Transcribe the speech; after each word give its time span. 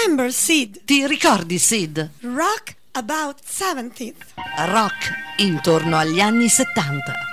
Remember 0.00 0.32
Sid? 0.32 0.82
Ti 0.84 1.06
ricordi 1.08 1.58
Sid? 1.58 2.10
Rock 2.20 2.76
about 2.92 3.40
70th. 3.44 4.34
Rock 4.70 5.10
intorno 5.38 5.96
agli 5.96 6.20
anni 6.20 6.48
70. 6.48 7.27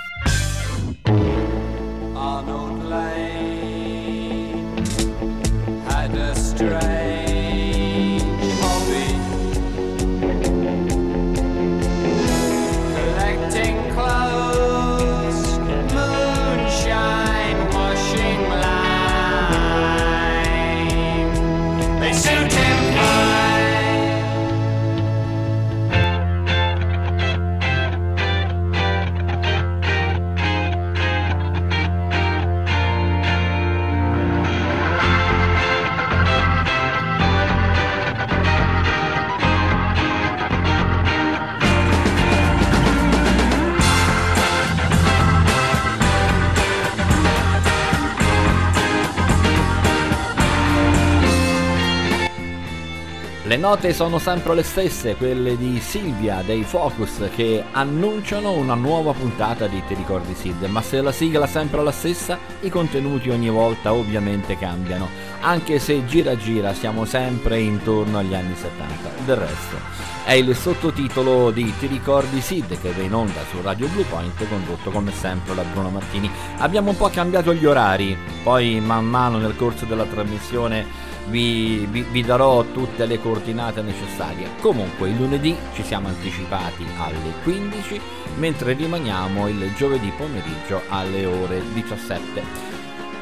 Note 53.68 53.92
sono 53.92 54.20
sempre 54.20 54.54
le 54.54 54.62
stesse, 54.62 55.16
quelle 55.16 55.56
di 55.56 55.80
Silvia 55.80 56.40
dei 56.46 56.62
Focus 56.62 57.28
che 57.34 57.64
annunciano 57.72 58.52
una 58.52 58.74
nuova 58.74 59.12
puntata 59.12 59.66
di 59.66 59.82
Ti 59.84 59.94
ricordi 59.94 60.36
Sid, 60.36 60.62
ma 60.66 60.80
se 60.82 61.00
la 61.00 61.10
sigla 61.10 61.46
è 61.46 61.48
sempre 61.48 61.82
la 61.82 61.90
stessa, 61.90 62.38
i 62.60 62.68
contenuti 62.68 63.28
ogni 63.28 63.48
volta 63.50 63.92
ovviamente 63.92 64.56
cambiano, 64.56 65.08
anche 65.46 65.78
se 65.78 66.04
gira 66.06 66.36
gira 66.36 66.74
siamo 66.74 67.04
sempre 67.04 67.60
intorno 67.60 68.18
agli 68.18 68.34
anni 68.34 68.54
70. 68.56 69.24
Del 69.24 69.36
resto, 69.36 69.76
è 70.24 70.32
il 70.32 70.56
sottotitolo 70.56 71.52
di 71.52 71.72
Ti 71.78 71.86
ricordi 71.86 72.40
Sid 72.40 72.80
che 72.80 72.90
va 72.90 73.02
in 73.02 73.14
onda 73.14 73.40
su 73.48 73.62
Radio 73.62 73.86
Blue 73.86 74.04
Point 74.04 74.48
condotto 74.48 74.90
come 74.90 75.12
sempre 75.12 75.54
da 75.54 75.62
Bruno 75.62 75.90
Martini. 75.90 76.28
Abbiamo 76.58 76.90
un 76.90 76.96
po' 76.96 77.08
cambiato 77.10 77.54
gli 77.54 77.64
orari, 77.64 78.16
poi 78.42 78.80
man 78.80 79.04
mano 79.06 79.38
nel 79.38 79.54
corso 79.54 79.84
della 79.84 80.04
trasmissione 80.04 81.04
vi, 81.28 81.86
vi- 81.90 82.06
vi 82.10 82.22
darò 82.22 82.64
tutte 82.64 83.06
le 83.06 83.20
coordinate 83.20 83.82
necessarie. 83.82 84.50
Comunque 84.60 85.10
il 85.10 85.16
lunedì 85.16 85.56
ci 85.74 85.84
siamo 85.84 86.08
anticipati 86.08 86.84
alle 86.98 87.32
15, 87.44 88.00
mentre 88.38 88.72
rimaniamo 88.72 89.46
il 89.46 89.72
giovedì 89.76 90.12
pomeriggio 90.16 90.82
alle 90.88 91.24
ore 91.24 91.62
17. 91.72 92.75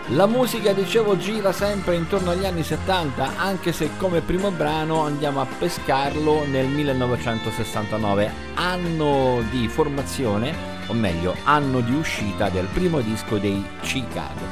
La 0.08 0.26
musica, 0.26 0.74
dicevo, 0.74 1.16
gira 1.16 1.50
sempre 1.50 1.94
intorno 1.94 2.30
agli 2.30 2.44
anni 2.44 2.62
70, 2.62 3.38
anche 3.38 3.72
se 3.72 3.88
come 3.96 4.20
primo 4.20 4.50
brano 4.50 5.02
andiamo 5.02 5.40
a 5.40 5.46
pescarlo 5.46 6.44
nel 6.46 6.66
1969, 6.66 8.30
anno 8.52 9.42
di 9.50 9.66
formazione, 9.66 10.54
o 10.88 10.92
meglio, 10.92 11.34
anno 11.44 11.80
di 11.80 11.94
uscita 11.94 12.50
del 12.50 12.66
primo 12.66 13.00
disco 13.00 13.38
dei 13.38 13.64
Chicago. 13.80 14.44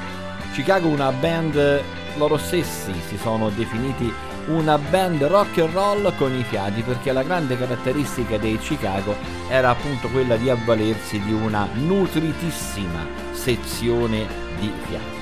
Chicago 0.55 0.89
una 0.89 1.13
band 1.13 1.83
loro 2.17 2.39
stessi 2.39 2.95
si 3.07 3.19
sono 3.19 3.51
definiti 3.51 4.11
una 4.47 4.79
band 4.79 5.23
rock 5.25 5.59
and 5.59 5.73
roll 5.73 6.17
con 6.17 6.35
i 6.35 6.45
fiati 6.45 6.81
perché 6.81 7.13
la 7.13 7.23
grande 7.23 7.59
caratteristica 7.59 8.39
dei 8.39 8.59
Chicago 8.59 9.15
era 9.49 9.69
appunto 9.69 10.09
quella 10.09 10.37
di 10.37 10.49
avvalersi 10.49 11.21
di 11.21 11.33
una 11.33 11.69
nutritissima 11.75 13.07
sezione 13.33 14.27
di 14.59 14.73
fiati. 14.87 15.22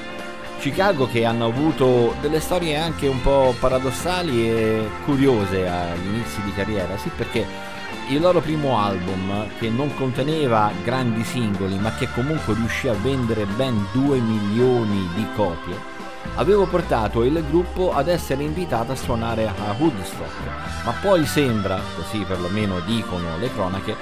Chicago 0.60 1.08
che 1.08 1.24
hanno 1.24 1.46
avuto 1.46 2.14
delle 2.20 2.38
storie 2.38 2.76
anche 2.76 3.08
un 3.08 3.22
po' 3.22 3.54
paradossali 3.58 4.46
e 4.46 4.88
curiose 5.06 5.66
agli 5.66 6.06
inizi 6.06 6.42
di 6.42 6.52
carriera, 6.52 6.98
sì 6.98 7.10
perché 7.16 7.46
il 8.08 8.20
loro 8.20 8.40
primo 8.40 8.78
album, 8.78 9.46
che 9.58 9.70
non 9.70 9.94
conteneva 9.94 10.70
grandi 10.84 11.24
singoli 11.24 11.78
ma 11.78 11.94
che 11.94 12.08
comunque 12.12 12.52
riuscì 12.52 12.88
a 12.88 12.92
vendere 12.92 13.46
ben 13.46 13.86
2 13.92 14.18
milioni 14.18 15.08
di 15.14 15.26
copie, 15.34 15.78
avevo 16.34 16.66
portato 16.66 17.24
il 17.24 17.42
gruppo 17.48 17.94
ad 17.94 18.08
essere 18.08 18.42
invitato 18.42 18.92
a 18.92 18.96
suonare 18.96 19.46
a 19.46 19.74
Woodstock, 19.78 20.84
ma 20.84 20.92
poi 21.00 21.24
sembra, 21.24 21.80
così 21.96 22.18
perlomeno 22.28 22.80
dicono 22.80 23.38
le 23.38 23.50
cronache, 23.50 23.96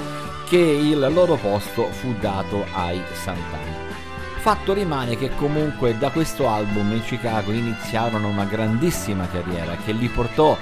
che 0.49 0.59
il 0.59 0.99
loro 0.99 1.37
posto 1.37 1.85
fu 1.85 2.17
dato 2.19 2.65
ai 2.73 3.01
Santana. 3.13 3.88
Fatto 4.41 4.73
rimane 4.73 5.17
che 5.17 5.35
comunque 5.35 5.99
da 5.99 6.11
questo 6.11 6.49
album 6.49 6.93
in 6.93 7.03
Chicago 7.03 7.53
iniziarono 7.53 8.29
una 8.29 8.45
grandissima 8.45 9.29
carriera 9.29 9.77
che 9.85 9.93
li 9.93 10.09
portò 10.09 10.57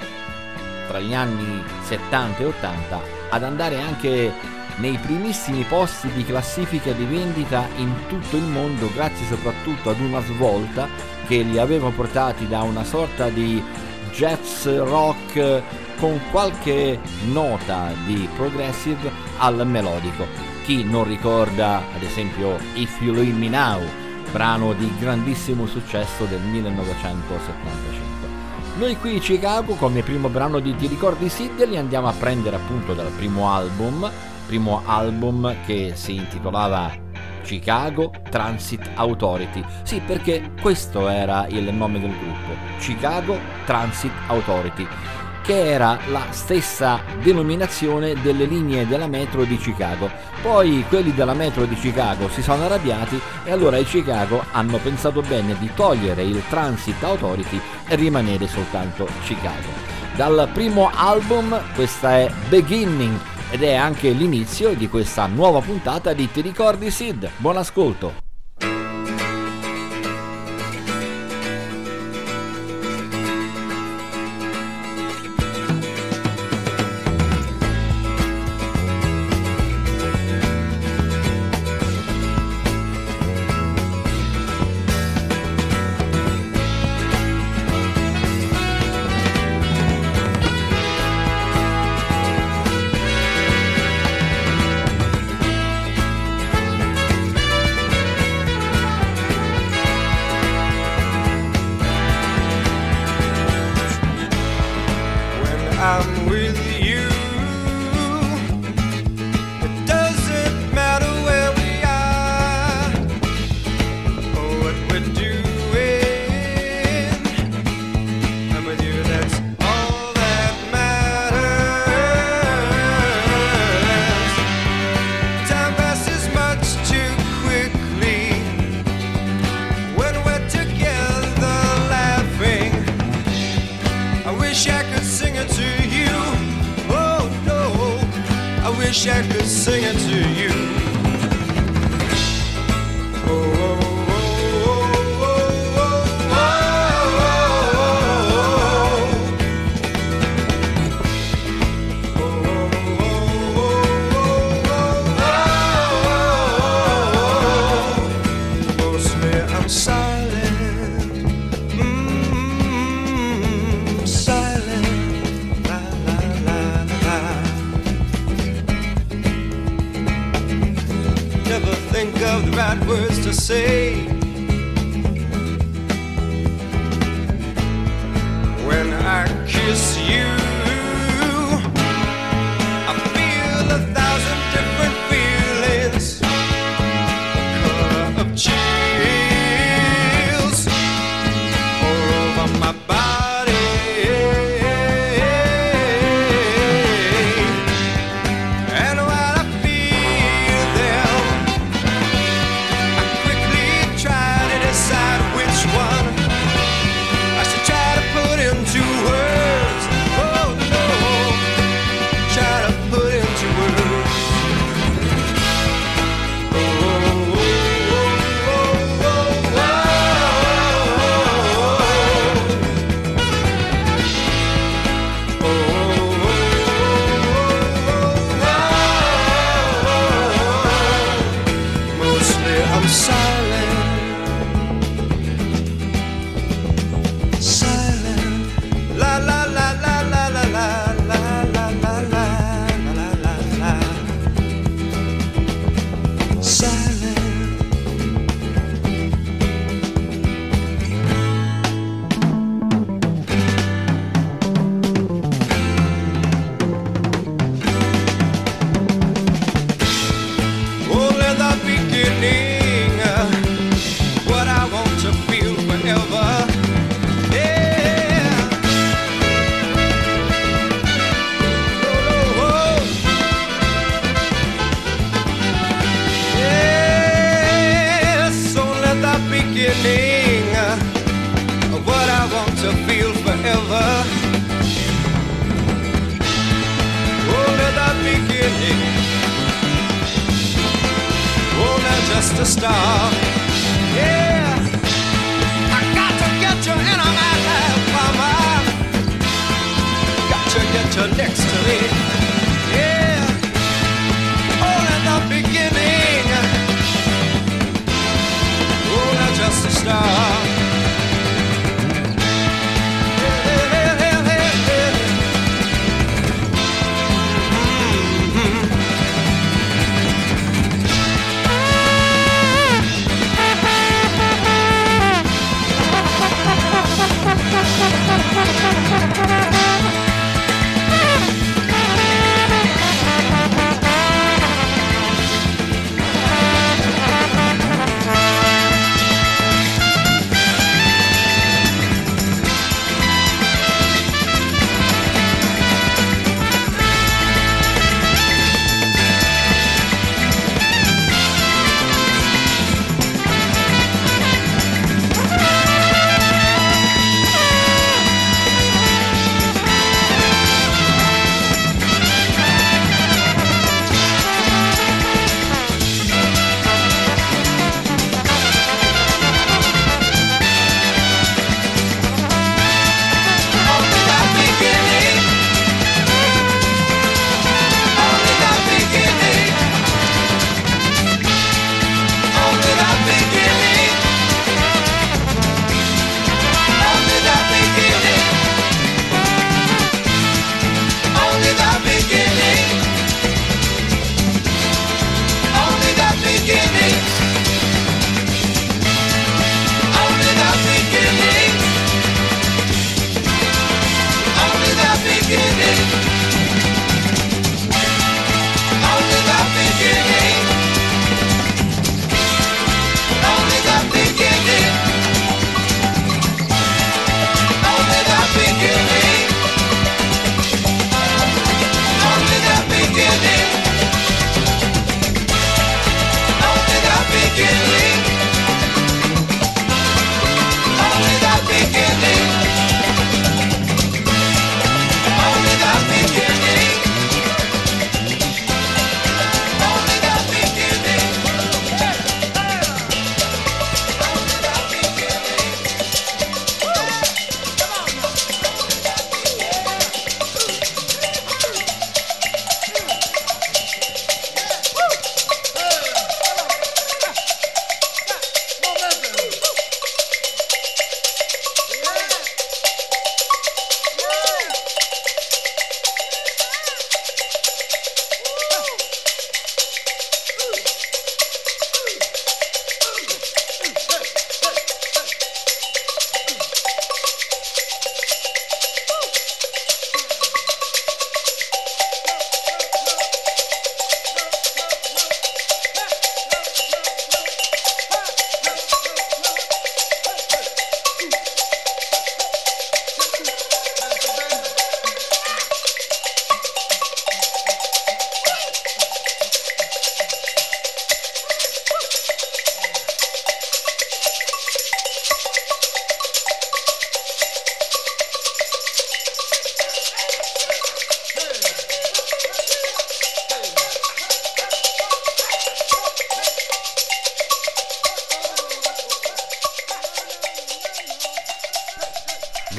tra 0.87 0.99
gli 0.99 1.13
anni 1.13 1.63
70 1.83 2.41
e 2.41 2.45
80 2.45 3.01
ad 3.29 3.43
andare 3.43 3.79
anche 3.79 4.33
nei 4.77 4.97
primissimi 4.97 5.63
posti 5.63 6.09
di 6.09 6.25
classifica 6.25 6.91
di 6.91 7.05
vendita 7.05 7.67
in 7.77 7.93
tutto 8.07 8.35
il 8.35 8.43
mondo 8.43 8.91
grazie 8.93 9.25
soprattutto 9.25 9.91
ad 9.91 9.99
una 9.99 10.21
svolta 10.21 10.87
che 11.27 11.37
li 11.43 11.57
aveva 11.57 11.89
portati 11.89 12.47
da 12.47 12.63
una 12.63 12.83
sorta 12.83 13.29
di 13.29 13.63
jazz 14.11 14.65
rock 14.65 15.61
con 15.99 16.19
qualche 16.31 16.99
nota 17.31 17.91
di 18.05 18.27
progressive 18.35 19.11
al 19.37 19.65
melodico. 19.67 20.56
Chi 20.67 20.83
non 20.83 21.05
ricorda 21.05 21.77
ad 21.95 22.03
esempio 22.03 22.57
If 22.73 22.99
You 22.99 23.13
Leave 23.13 23.31
Me 23.31 23.47
Now, 23.47 23.81
brano 24.33 24.73
di 24.73 24.91
grandissimo 24.99 25.65
successo 25.65 26.25
del 26.25 26.41
1975. 26.41 28.27
Noi 28.77 28.97
qui 28.97 29.19
Chicago 29.19 29.75
come 29.75 30.01
primo 30.01 30.27
brano 30.27 30.59
di 30.59 30.75
Ti 30.75 30.87
ricordi 30.87 31.29
Sid 31.29 31.65
li 31.69 31.77
andiamo 31.77 32.09
a 32.09 32.11
prendere 32.11 32.57
appunto 32.57 32.93
dal 32.93 33.09
primo 33.11 33.49
album, 33.49 34.11
primo 34.45 34.81
album 34.85 35.55
che 35.65 35.93
si 35.95 36.15
intitolava 36.15 36.91
Chicago 37.43 38.11
Transit 38.29 38.89
Authority. 38.95 39.63
Sì, 39.83 40.01
perché 40.05 40.51
questo 40.59 41.07
era 41.07 41.47
il 41.47 41.73
nome 41.73 42.01
del 42.01 42.11
gruppo, 42.11 42.51
Chicago 42.77 43.39
Transit 43.63 44.11
Authority, 44.27 44.85
che 45.47 45.65
era 45.65 45.97
la 46.07 46.25
stessa 46.31 46.99
denominazione 47.23 48.21
delle 48.21 48.43
linee 48.43 48.85
della 48.85 49.07
metro 49.07 49.45
di 49.45 49.55
Chicago. 49.55 50.11
Poi 50.41 50.83
quelli 50.89 51.13
della 51.13 51.33
metro 51.33 51.63
di 51.63 51.75
Chicago 51.75 52.27
si 52.27 52.41
sono 52.41 52.65
arrabbiati 52.65 53.17
e 53.45 53.51
allora 53.53 53.77
i 53.77 53.85
Chicago 53.85 54.43
hanno 54.51 54.77
pensato 54.77 55.21
bene 55.21 55.57
di 55.57 55.71
togliere 55.73 56.23
il 56.23 56.43
Transit 56.49 57.01
Authority 57.01 57.61
e 57.87 57.95
rimanere 57.95 58.45
soltanto 58.45 59.07
Chicago. 59.23 59.69
Dal 60.17 60.49
primo 60.51 60.91
album 60.93 61.57
questa 61.75 62.17
è 62.17 62.31
Beginning 62.49 63.17
ed 63.49 63.63
è 63.63 63.73
anche 63.73 64.09
l'inizio 64.09 64.73
di 64.73 64.89
questa 64.89 65.27
nuova 65.27 65.61
puntata 65.61 66.11
di 66.11 66.29
Ti 66.29 66.41
ricordi 66.41 66.91
Sid? 66.91 67.29
Buon 67.37 67.55
ascolto! 67.55 68.26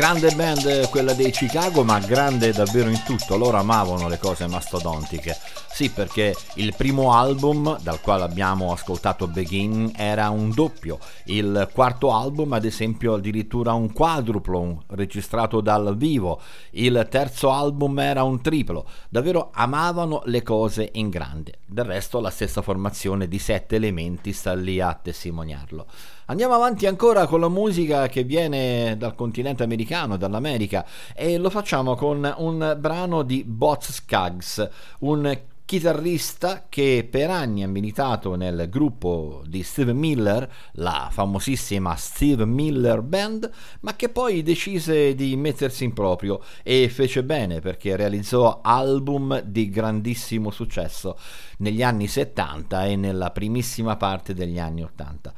Grande 0.09 0.35
band 0.37 0.89
quella 0.89 1.13
dei 1.13 1.31
Chicago, 1.31 1.85
ma 1.85 1.99
grande 1.99 2.51
davvero 2.51 2.89
in 2.89 3.03
tutto. 3.05 3.37
Loro 3.37 3.59
amavano 3.59 4.09
le 4.09 4.19
cose 4.19 4.47
mastodontiche. 4.47 5.37
Sì, 5.71 5.91
perché 5.91 6.35
il 6.55 6.75
primo 6.75 7.13
album 7.13 7.79
dal 7.83 8.01
quale 8.01 8.23
abbiamo 8.25 8.73
ascoltato 8.73 9.29
Begin 9.29 9.93
era 9.95 10.31
un 10.31 10.51
doppio. 10.51 10.99
Il 11.25 11.69
quarto 11.75 12.11
album, 12.15 12.55
ad 12.55 12.65
esempio, 12.65 13.15
addirittura 13.15 13.75
un 13.75 13.93
quadruplo, 13.93 14.85
registrato 14.89 15.61
dal 15.61 15.95
vivo. 15.95 16.41
Il 16.79 17.09
terzo 17.11 17.51
album 17.51 17.99
era 17.99 18.23
un 18.23 18.41
triplo. 18.41 18.87
Davvero 19.09 19.51
amavano 19.53 20.23
le 20.27 20.45
cose 20.45 20.91
in 20.93 21.09
grande. 21.09 21.55
Del 21.67 21.85
resto, 21.85 22.21
la 22.21 22.31
stessa 22.31 22.63
formazione 22.63 23.27
di 23.27 23.41
sette 23.41 23.75
elementi 23.77 24.33
sta 24.33 24.55
lì 24.55 24.81
a 24.81 24.95
testimoniarlo. 24.95 25.87
Andiamo 26.27 26.55
avanti 26.55 26.87
ancora 26.87 27.27
con 27.27 27.41
la 27.41 27.49
musica 27.49 28.07
che 28.07 28.23
viene 28.23 28.97
dal 28.97 29.17
continente 29.17 29.65
americano, 29.65 30.17
dall'America, 30.17 30.87
e 31.17 31.37
lo 31.37 31.51
facciamo 31.51 31.97
con 31.97 32.33
un 32.39 32.77
brano 32.79 33.23
di 33.23 33.43
Bots 33.43 33.91
Skaggs, 33.91 34.69
un 35.01 35.37
chitarrista 35.69 36.65
che 36.71 37.07
per 37.11 37.29
anni 37.29 37.63
ha 37.63 37.69
militato 37.69 38.37
nel 38.37 38.71
gruppo 38.71 39.43
di 39.47 39.63
Steve 39.63 39.93
Miller, 39.93 40.51
la 40.73 41.11
famosissima 41.13 41.95
Steve 41.95 42.47
Miller 42.47 43.03
Band, 43.03 43.51
ma 43.81 43.95
che 43.95 44.09
poi 44.09 44.43
decise 44.43 45.15
di 45.15 45.37
mettersi 45.37 45.85
in 45.85 45.93
proprio 45.93 46.41
e 46.63 46.89
fece 46.89 47.23
bene 47.23 47.61
perché 47.61 47.97
realizzò 47.97 48.61
album 48.63 49.41
di 49.41 49.69
grandissimo 49.69 50.51
successo 50.51 51.19
negli 51.59 51.83
anni 51.83 52.07
70 52.07 52.87
e 52.87 52.97
nella 52.97 53.31
primissima 53.31 53.97
parte 53.97 54.33
degli 54.33 54.59
anni 54.59 54.85
80. 54.85 55.35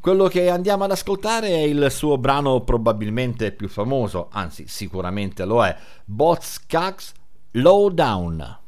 Quello 0.00 0.26
che 0.28 0.48
andiamo 0.48 0.84
ad 0.84 0.92
ascoltare 0.92 1.48
è 1.48 1.58
il 1.64 1.88
suo 1.90 2.16
brano 2.16 2.62
probabilmente 2.62 3.52
più 3.52 3.68
famoso, 3.68 4.28
anzi 4.32 4.66
sicuramente 4.68 5.44
lo 5.44 5.62
è, 5.66 5.76
Bots 6.06 6.64
Cags 6.64 7.12
Low 7.50 7.90
Down. 7.90 8.64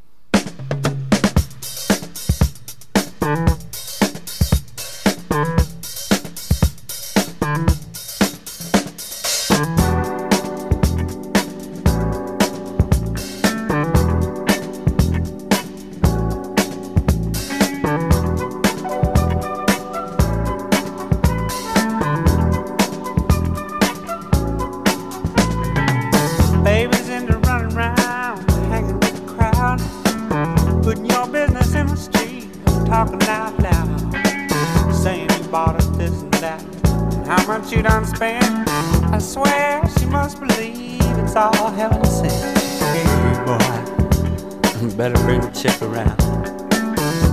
Believe 41.39 41.51
it's 41.51 41.61
all 41.61 41.71
heaven 41.71 42.05
sent. 42.05 42.33
Hey 42.81 43.05
boy, 43.45 44.97
better 44.97 45.19
bring 45.25 45.41
the 45.41 45.51
chick 45.51 45.81
around 45.83 46.17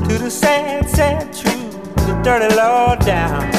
to 0.07 0.17
the 0.17 0.29
sad, 0.29 0.89
sad 0.89 1.33
truth, 1.33 1.73
the 1.95 2.21
dirty 2.23 2.53
low 2.55 2.95
down. 3.03 3.51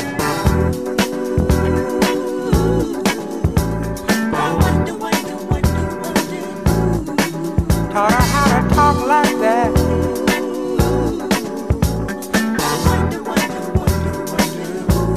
Taught 7.93 8.12
her 8.12 8.23
how 8.23 8.47
to 8.61 8.75
talk 8.75 9.07
like 9.07 9.38
that. 9.41 9.73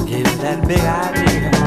Gave 0.06 0.40
that 0.40 0.66
big 0.66 0.80
idea. 0.80 1.59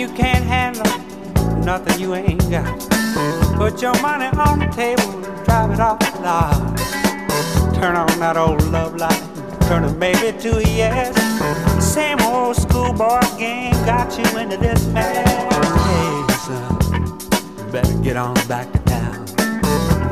You 0.00 0.08
can't 0.14 0.44
handle, 0.46 0.98
nothing 1.62 2.00
you 2.00 2.14
ain't 2.14 2.50
got. 2.50 2.80
Put 3.56 3.82
your 3.82 3.92
money 4.00 4.28
on 4.38 4.58
the 4.58 4.66
table, 4.74 5.20
drive 5.44 5.70
it 5.72 5.78
off 5.78 5.98
the 5.98 6.20
lot. 6.22 6.78
Turn 7.74 7.96
on 7.96 8.18
that 8.18 8.38
old 8.38 8.62
love 8.72 8.96
light, 8.96 9.22
turn 9.68 9.84
it 9.84 9.94
maybe 9.98 10.36
to 10.38 10.56
a 10.56 10.62
yes. 10.62 11.14
Same 11.84 12.18
old 12.22 12.56
schoolboy 12.56 13.20
game 13.38 13.72
got 13.84 14.16
you 14.16 14.38
into 14.38 14.56
this 14.56 14.86
mess. 14.86 15.28
Hey, 15.84 16.34
son, 16.46 17.70
better 17.70 17.94
get 18.02 18.16
on 18.16 18.34
back 18.48 18.72
to 18.72 18.78
town. 18.78 19.26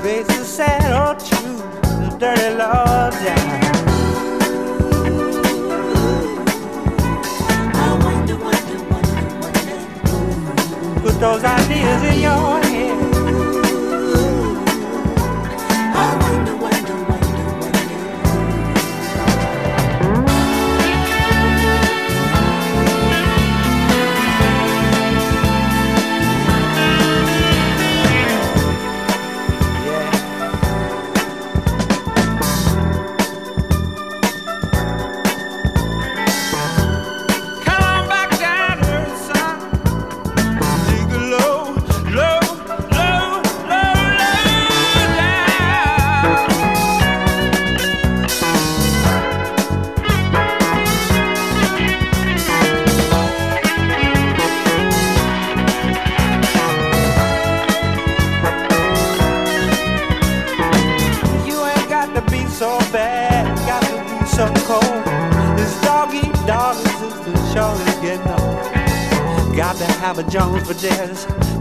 Face 0.02 0.26
the 0.26 0.44
sad 0.44 0.84
old 0.92 1.18
truth, 1.18 1.62
the 1.82 2.16
dirty 2.18 2.56
law 2.58 3.08
down. 3.08 3.77
Those 11.18 11.42
ideas 11.42 12.02
in 12.04 12.20
your 12.20 12.62
head. 12.62 13.07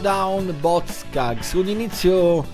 Lowdown 0.00 0.56
Bot 0.60 0.88
Skaggs, 0.88 1.52
un 1.52 1.68
inizio 1.68 2.46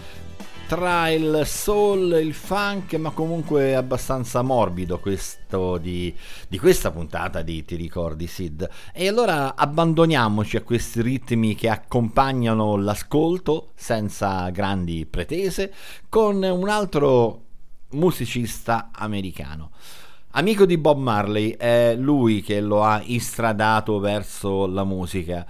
tra 0.67 1.11
il 1.11 1.43
soul 1.45 2.15
e 2.15 2.21
il 2.21 2.35
funk, 2.35 2.95
ma 2.95 3.11
comunque 3.11 3.77
abbastanza 3.77 4.43
morbido 4.43 4.99
questo 4.99 5.79
di, 5.79 6.13
di, 6.49 6.59
questa 6.59 6.91
puntata 6.91 7.43
di 7.43 7.65
Ti 7.65 7.77
ricordi 7.77 8.27
Sid. 8.27 8.69
E 8.93 9.07
allora 9.07 9.55
abbandoniamoci 9.55 10.57
a 10.57 10.63
questi 10.63 11.03
ritmi 11.03 11.55
che 11.55 11.69
accompagnano 11.69 12.77
l'ascolto 12.77 13.69
senza 13.77 14.51
grandi 14.51 15.07
pretese 15.07 15.73
con 16.09 16.43
un 16.43 16.69
altro 16.69 17.43
musicista 17.91 18.91
americano. 18.93 19.71
Amico 20.31 20.67
di 20.67 20.77
Bob 20.79 20.99
Marley, 20.99 21.51
è 21.53 21.95
lui 21.97 22.43
che 22.43 22.61
lo 22.61 22.83
ha 22.83 23.01
istradato 23.05 24.01
verso 24.01 24.67
la 24.67 24.83
musica. 24.83 25.47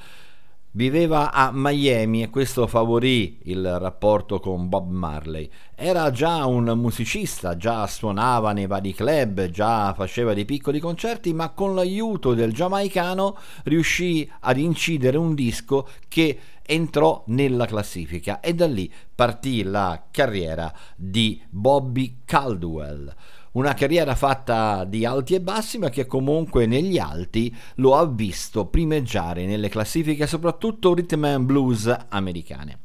Viveva 0.76 1.32
a 1.32 1.52
Miami 1.54 2.22
e 2.22 2.28
questo 2.28 2.66
favorì 2.66 3.38
il 3.44 3.78
rapporto 3.78 4.40
con 4.40 4.68
Bob 4.68 4.90
Marley. 4.90 5.48
Era 5.74 6.10
già 6.10 6.44
un 6.44 6.64
musicista, 6.76 7.56
già 7.56 7.86
suonava 7.86 8.52
nei 8.52 8.66
vari 8.66 8.92
club, 8.92 9.48
già 9.48 9.94
faceva 9.94 10.34
dei 10.34 10.44
piccoli 10.44 10.78
concerti, 10.78 11.32
ma 11.32 11.48
con 11.48 11.74
l'aiuto 11.74 12.34
del 12.34 12.52
giamaicano 12.52 13.38
riuscì 13.64 14.30
ad 14.40 14.58
incidere 14.58 15.16
un 15.16 15.34
disco 15.34 15.88
che 16.08 16.38
entrò 16.60 17.24
nella 17.28 17.64
classifica 17.64 18.40
e 18.40 18.52
da 18.52 18.66
lì 18.66 18.92
partì 19.14 19.62
la 19.62 20.08
carriera 20.10 20.70
di 20.94 21.40
Bobby 21.48 22.18
Caldwell 22.26 23.14
una 23.56 23.74
carriera 23.74 24.14
fatta 24.14 24.84
di 24.84 25.04
alti 25.04 25.34
e 25.34 25.40
bassi, 25.40 25.78
ma 25.78 25.88
che 25.88 26.06
comunque 26.06 26.66
negli 26.66 26.98
alti 26.98 27.54
lo 27.76 27.96
ha 27.96 28.06
visto 28.06 28.66
primeggiare 28.66 29.46
nelle 29.46 29.68
classifiche, 29.68 30.26
soprattutto 30.26 30.94
rhythm 30.94 31.24
and 31.24 31.46
blues 31.46 31.96
americane. 32.10 32.80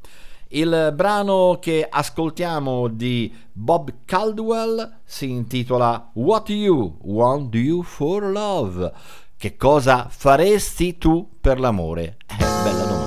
Il 0.53 0.91
brano 0.95 1.59
che 1.61 1.87
ascoltiamo 1.89 2.87
di 2.87 3.33
Bob 3.51 3.93
Caldwell 4.05 4.99
si 5.03 5.29
intitola 5.29 6.09
What 6.13 6.49
You 6.49 6.97
Want 7.01 7.53
You 7.55 7.83
for 7.83 8.23
Love? 8.23 8.91
Che 9.37 9.55
cosa 9.55 10.07
faresti 10.09 10.97
tu 10.97 11.37
per 11.39 11.59
l'amore? 11.59 12.17
Eh, 12.27 12.37
bella 12.37 12.83
domanda. 12.83 13.00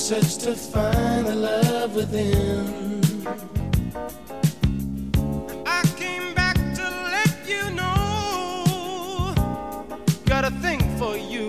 Search 0.00 0.38
to 0.38 0.54
find 0.54 1.26
the 1.26 1.34
love 1.34 1.94
within. 1.94 3.02
I 5.66 5.82
came 5.98 6.34
back 6.34 6.56
to 6.56 6.84
let 7.14 7.32
you 7.46 7.70
know. 7.72 9.34
Got 10.24 10.46
a 10.46 10.50
thing 10.62 10.80
for 10.96 11.18
you, 11.18 11.46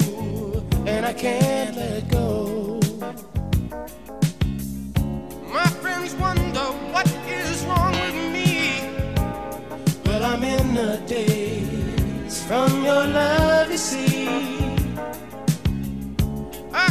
and 0.85 1.05
I 1.05 1.13
can't 1.13 1.77
let 1.77 2.09
go. 2.09 2.79
My 5.47 5.69
friends 5.81 6.13
wonder 6.15 6.65
what 6.91 7.07
is 7.29 7.63
wrong 7.63 7.93
with 7.93 8.17
me. 8.35 8.81
Well, 10.05 10.25
I'm 10.25 10.43
in 10.43 10.77
a 10.77 10.97
daze 11.07 12.43
from 12.43 12.83
your 12.83 13.07
love, 13.07 13.71
you 13.71 13.77
see. 13.77 14.27
I 16.73 16.89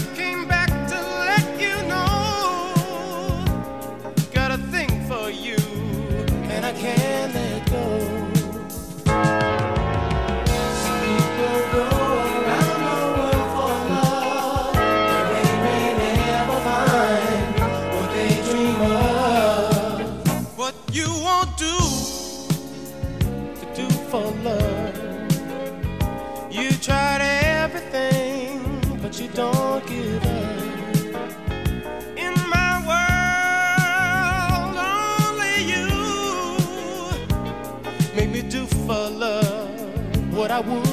I 40.61 40.63
would. 40.63 40.90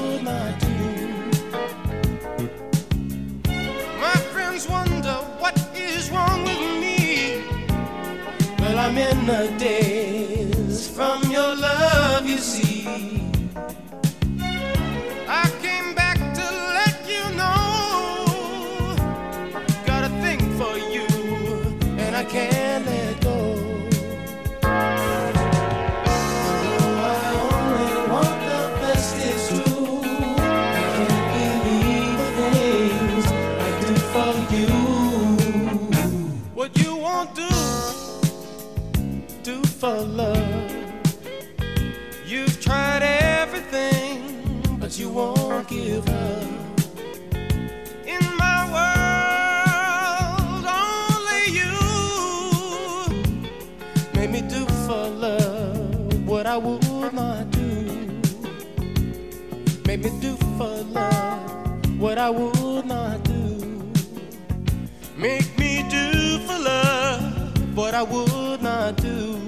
I 67.98 68.04
would 68.04 68.62
not 68.62 68.98
do. 68.98 69.40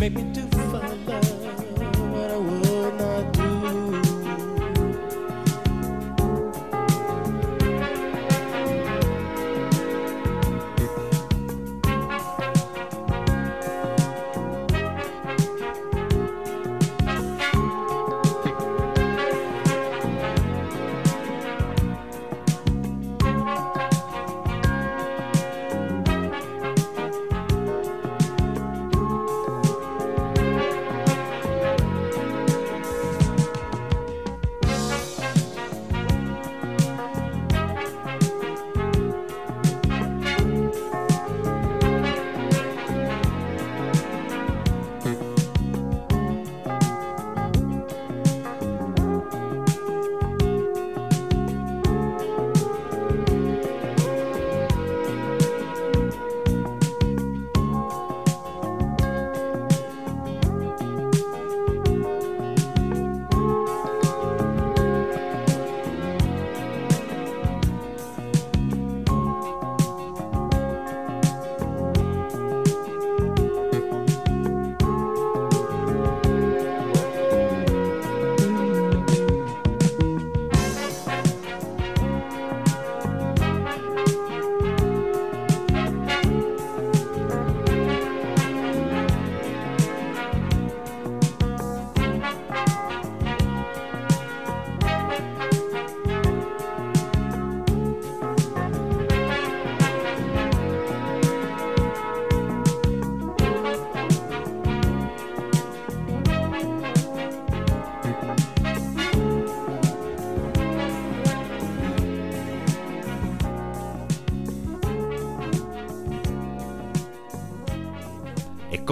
Make 0.00 0.14
me 0.14 0.24
do 0.32 0.55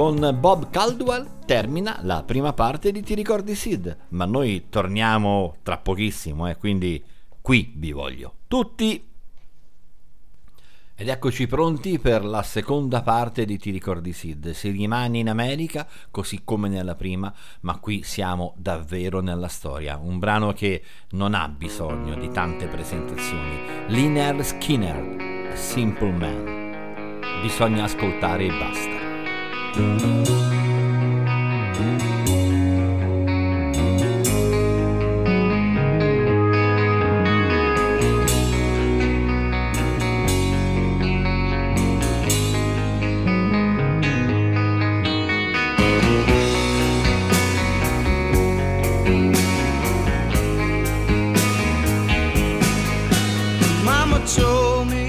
Con 0.05 0.37
Bob 0.39 0.69
Caldwell 0.69 1.27
termina 1.47 1.99
la 2.03 2.25
prima 2.25 2.53
parte 2.53 2.93
di 2.93 3.03
Ti 3.03 3.15
ricordi 3.15 3.55
Sid, 3.55 3.97
ma 4.09 4.27
noi 4.27 4.67
torniamo 4.69 5.57
tra 5.63 5.79
pochissimo, 5.79 6.47
eh, 6.47 6.59
quindi 6.59 7.03
qui 7.41 7.73
vi 7.75 7.91
voglio 7.91 8.35
tutti. 8.47 9.03
Ed 10.95 11.09
eccoci 11.09 11.47
pronti 11.47 11.99
per 11.99 12.23
la 12.23 12.43
seconda 12.43 13.01
parte 13.01 13.47
di 13.47 13.57
Ti 13.57 13.71
ricordi 13.71 14.13
Sid. 14.13 14.51
Si 14.51 14.69
rimane 14.69 15.17
in 15.17 15.31
America 15.31 15.89
così 16.11 16.43
come 16.45 16.69
nella 16.69 16.97
prima, 16.97 17.33
ma 17.61 17.79
qui 17.79 18.03
siamo 18.03 18.53
davvero 18.59 19.23
nella 19.23 19.49
storia. 19.49 19.97
Un 19.97 20.19
brano 20.19 20.53
che 20.53 20.83
non 21.13 21.33
ha 21.33 21.49
bisogno 21.49 22.15
di 22.17 22.29
tante 22.29 22.67
presentazioni. 22.67 23.87
Linear 23.87 24.45
Skinner, 24.45 25.57
Simple 25.57 26.13
Man. 26.13 27.41
Bisogna 27.41 27.85
ascoltare 27.85 28.45
e 28.45 28.49
basta. 28.49 29.04
told 54.27 54.89
me 54.89 55.04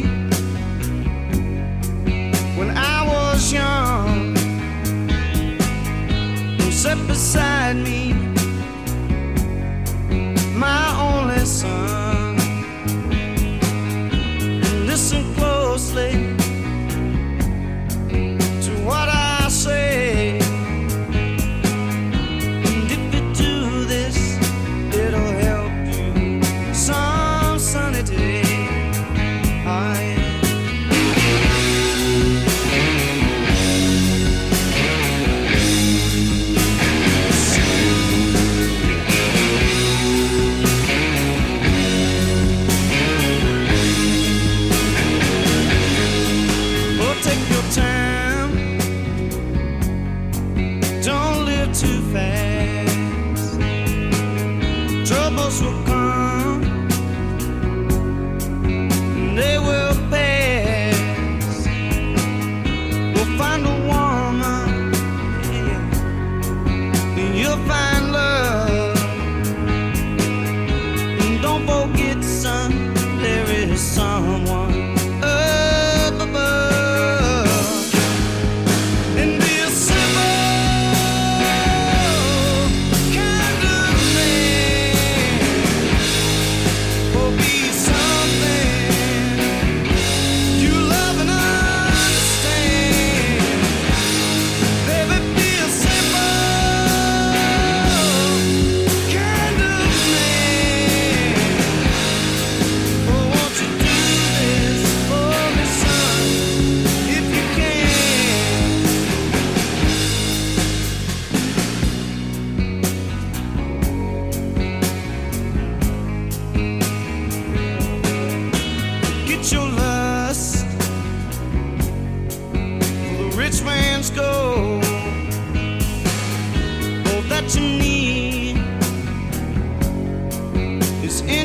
beside 7.66 7.78
me. 7.78 8.05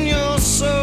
in 0.01 0.07
your 0.07 0.39
soul. 0.39 0.80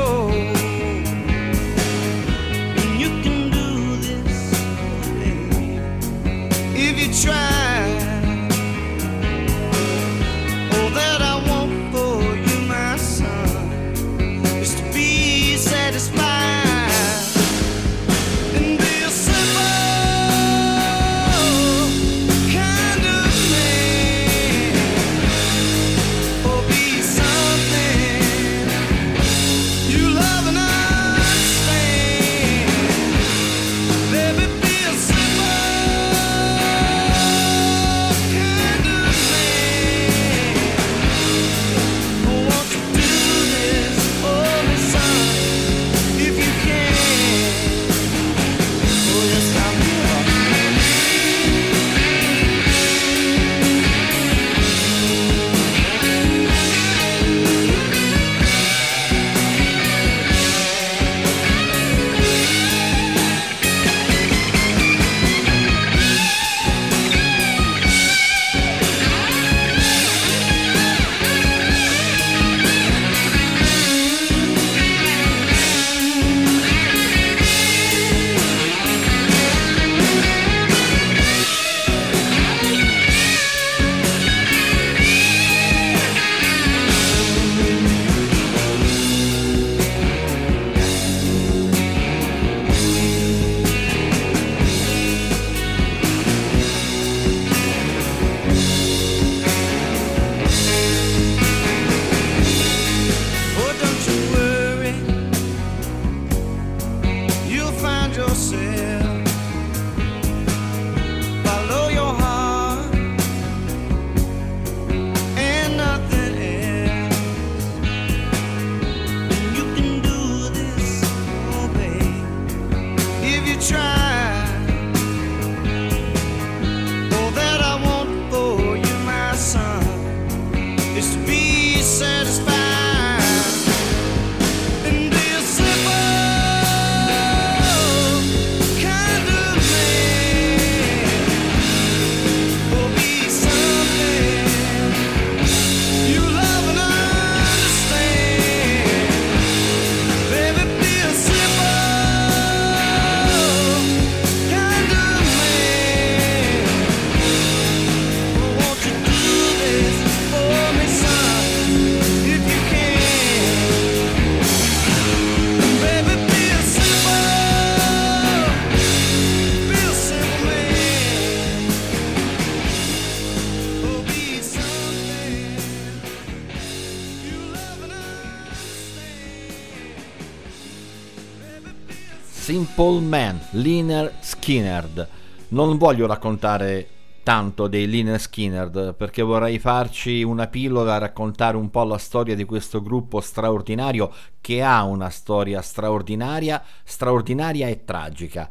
Liner 183.68 184.14
Skinner. 184.20 185.08
Non 185.48 185.76
voglio 185.76 186.06
raccontare 186.06 186.88
tanto 187.22 187.66
dei 187.66 187.86
Liner 187.86 188.18
Skinner 188.18 188.94
perché 188.96 189.20
vorrei 189.20 189.58
farci 189.58 190.22
una 190.22 190.46
pillola, 190.46 190.96
raccontare 190.96 191.58
un 191.58 191.68
po' 191.68 191.84
la 191.84 191.98
storia 191.98 192.34
di 192.34 192.44
questo 192.44 192.80
gruppo 192.80 193.20
straordinario 193.20 194.10
che 194.40 194.62
ha 194.62 194.84
una 194.84 195.10
storia 195.10 195.60
straordinaria, 195.60 196.64
straordinaria 196.82 197.68
e 197.68 197.84
tragica 197.84 198.48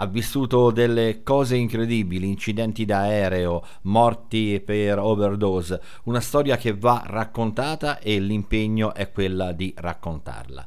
ha 0.00 0.06
vissuto 0.06 0.70
delle 0.70 1.22
cose 1.24 1.56
incredibili, 1.56 2.28
incidenti 2.28 2.84
d'aereo, 2.84 3.64
morti 3.82 4.62
per 4.64 5.00
overdose, 5.00 5.80
una 6.04 6.20
storia 6.20 6.56
che 6.56 6.72
va 6.72 7.02
raccontata 7.04 7.98
e 7.98 8.20
l'impegno 8.20 8.94
è 8.94 9.10
quella 9.10 9.50
di 9.50 9.74
raccontarla. 9.76 10.66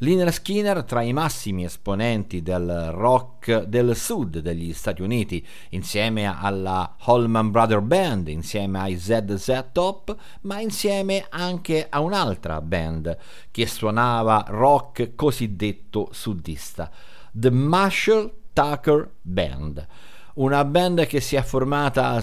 Liner 0.00 0.32
Skinner 0.32 0.84
tra 0.84 1.02
i 1.02 1.12
massimi 1.12 1.64
esponenti 1.64 2.40
del 2.40 2.92
rock 2.92 3.64
del 3.64 3.96
sud 3.96 4.38
degli 4.38 4.72
Stati 4.72 5.02
Uniti, 5.02 5.44
insieme 5.70 6.24
alla 6.24 6.94
Holman 7.06 7.50
Brother 7.50 7.80
Band, 7.80 8.28
insieme 8.28 8.78
ai 8.78 8.96
ZZ 8.96 9.64
Top, 9.72 10.16
ma 10.42 10.60
insieme 10.60 11.26
anche 11.30 11.88
a 11.90 11.98
un'altra 11.98 12.60
band 12.60 13.18
che 13.50 13.66
suonava 13.66 14.44
rock 14.46 15.16
cosiddetto 15.16 16.10
sudista, 16.12 16.88
The 17.32 17.50
Marshall 17.50 18.32
Tucker 18.52 19.10
Band 19.20 19.84
una 20.38 20.64
band 20.64 21.06
che 21.06 21.20
si 21.20 21.36
è 21.36 21.42
formata 21.42 22.20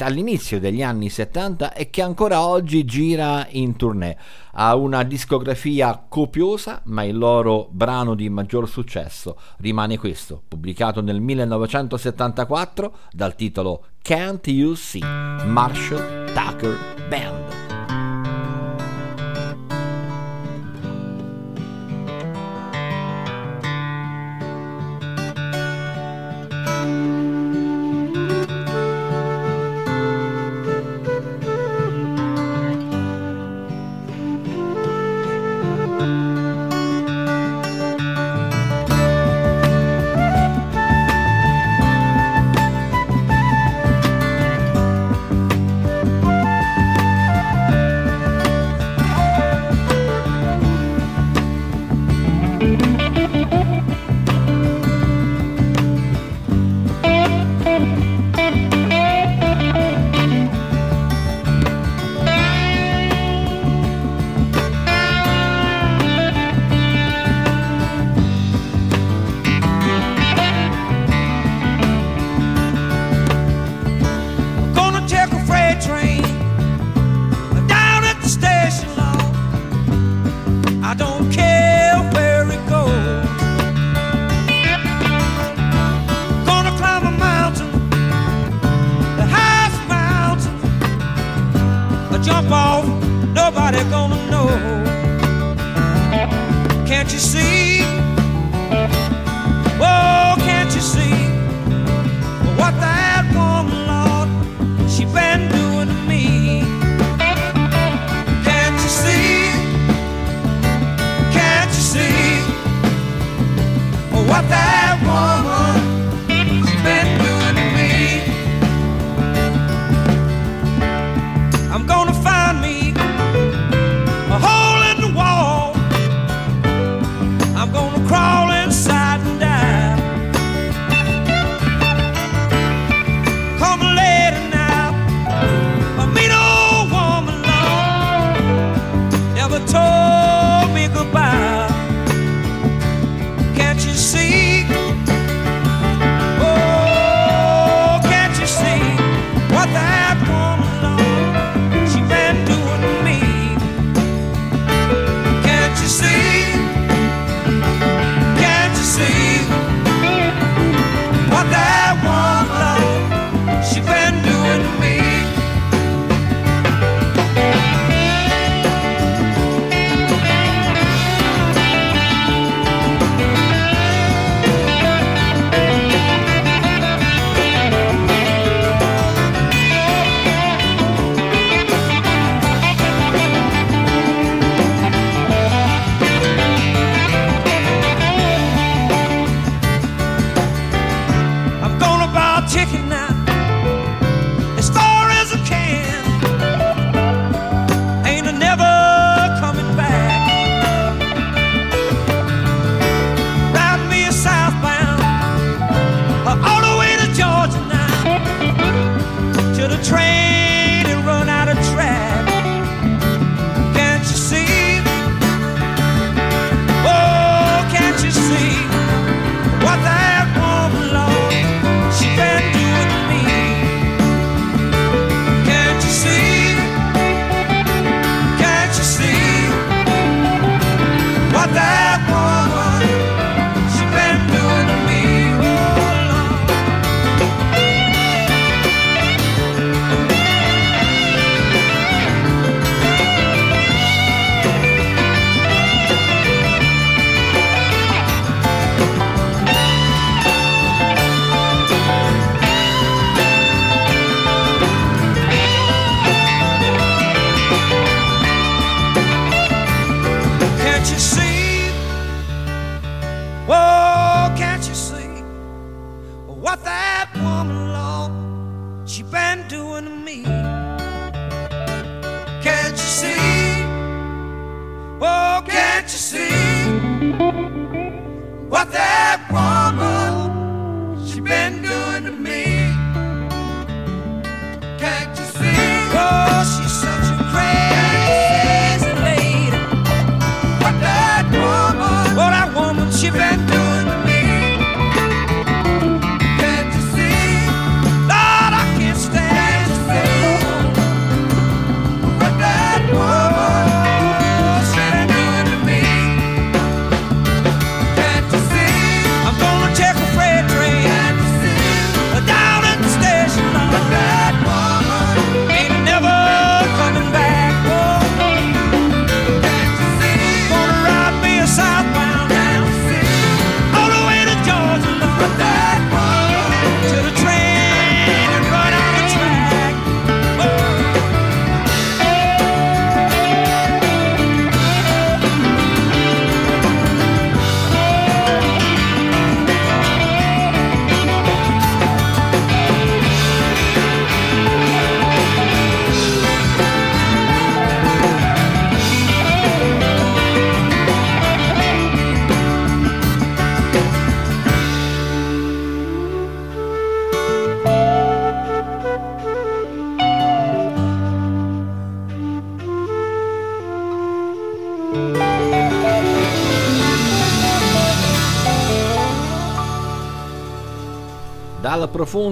all'inizio 0.00 0.60
degli 0.60 0.82
anni 0.82 1.08
70 1.08 1.72
e 1.72 1.90
che 1.90 2.02
ancora 2.02 2.46
oggi 2.46 2.84
gira 2.84 3.46
in 3.50 3.76
tournée. 3.76 4.16
Ha 4.52 4.74
una 4.74 5.02
discografia 5.02 6.04
copiosa, 6.08 6.80
ma 6.84 7.04
il 7.04 7.16
loro 7.16 7.68
brano 7.70 8.14
di 8.14 8.28
maggior 8.30 8.68
successo 8.68 9.38
rimane 9.58 9.98
questo, 9.98 10.42
pubblicato 10.46 11.02
nel 11.02 11.20
1974 11.20 12.96
dal 13.12 13.34
titolo 13.34 13.84
Can't 14.00 14.46
You 14.46 14.74
See 14.74 15.04
Marshall 15.04 16.32
Tucker 16.32 16.78
Band. 17.08 17.65
Música 26.86 27.35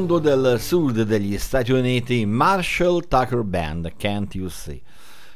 Profondo 0.04 0.18
del 0.18 0.60
sud 0.60 1.02
degli 1.04 1.38
Stati 1.38 1.72
Uniti, 1.72 2.26
Marshall 2.26 3.08
Tucker 3.08 3.42
Band, 3.42 3.94
Can't 3.96 4.34
You 4.34 4.48
See? 4.48 4.82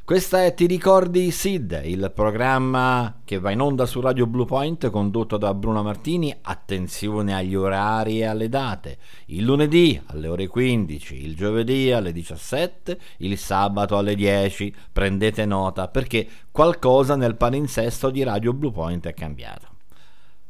Questa 0.04 0.44
è 0.44 0.52
Ti 0.52 0.66
ricordi 0.66 1.30
Sid, 1.30 1.80
il 1.84 2.12
programma 2.14 3.20
che 3.24 3.38
va 3.38 3.50
in 3.50 3.62
onda 3.62 3.86
su 3.86 4.02
Radio 4.02 4.26
Blue 4.26 4.44
Point 4.44 4.90
condotto 4.90 5.38
da 5.38 5.54
Bruno 5.54 5.82
Martini. 5.82 6.36
Attenzione 6.42 7.34
agli 7.34 7.54
orari 7.54 8.18
e 8.18 8.26
alle 8.26 8.50
date. 8.50 8.98
Il 9.26 9.44
lunedì 9.44 9.98
alle 10.08 10.28
ore 10.28 10.46
15, 10.48 11.14
il 11.14 11.34
giovedì 11.34 11.90
alle 11.90 12.12
17, 12.12 12.98
il 13.18 13.38
sabato 13.38 13.96
alle 13.96 14.14
10. 14.14 14.74
Prendete 14.92 15.46
nota 15.46 15.88
perché 15.88 16.28
qualcosa 16.50 17.16
nel 17.16 17.36
palinsesto 17.36 18.10
di 18.10 18.22
Radio 18.22 18.52
Blue 18.52 18.72
Point 18.72 19.06
è 19.06 19.14
cambiato. 19.14 19.68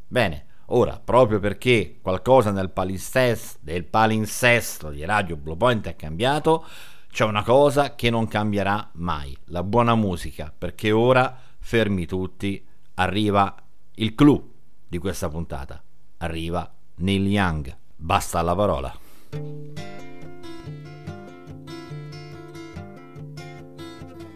Bene, 0.09 0.47
ora, 0.71 1.01
proprio 1.03 1.39
perché 1.39 1.99
qualcosa 2.01 2.51
nel 2.51 2.71
palinsesto, 2.71 3.59
del 3.63 3.85
palinsesto 3.85 4.91
di 4.91 5.05
Radio 5.05 5.37
Blue 5.37 5.57
Point 5.57 5.87
è 5.89 5.97
cambiato, 5.97 6.65
c'è 7.11 7.25
una 7.25 7.43
cosa 7.43 7.95
che 7.95 8.11
non 8.11 8.29
cambierà 8.29 8.91
mai, 8.95 9.37
la 9.47 9.63
buona 9.63 9.95
musica, 9.95 10.53
perché 10.57 10.91
ora, 10.91 11.37
fermi 11.59 12.07
tutti, 12.07 12.65
arriva 12.95 13.55
il 13.95 14.15
clou 14.15 14.53
di 14.87 14.99
questa 14.99 15.29
puntata. 15.29 15.83
Arriva 16.19 16.71
Neil 16.97 17.27
Young. 17.27 17.77
Basta 17.97 18.43
la 18.43 18.55
parola. 18.55 18.97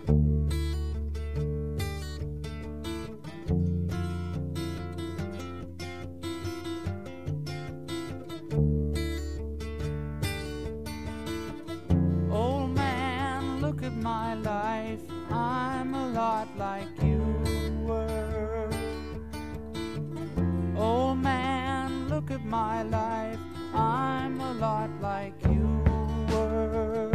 Old 0.09 0.42
my 14.03 14.35
life. 14.35 15.01
I'm 15.31 15.95
a 15.95 16.09
lot 16.09 16.49
like 16.59 16.89
you 17.03 17.23
were. 17.87 18.69
Old 20.77 21.19
man, 21.19 22.09
look 22.09 22.31
at 22.33 22.45
my 22.45 22.83
life. 22.83 23.39
I'm 23.75 24.41
a 24.41 24.53
lot 24.55 24.91
like 25.01 25.35
you 25.45 25.85
were. 26.33 27.11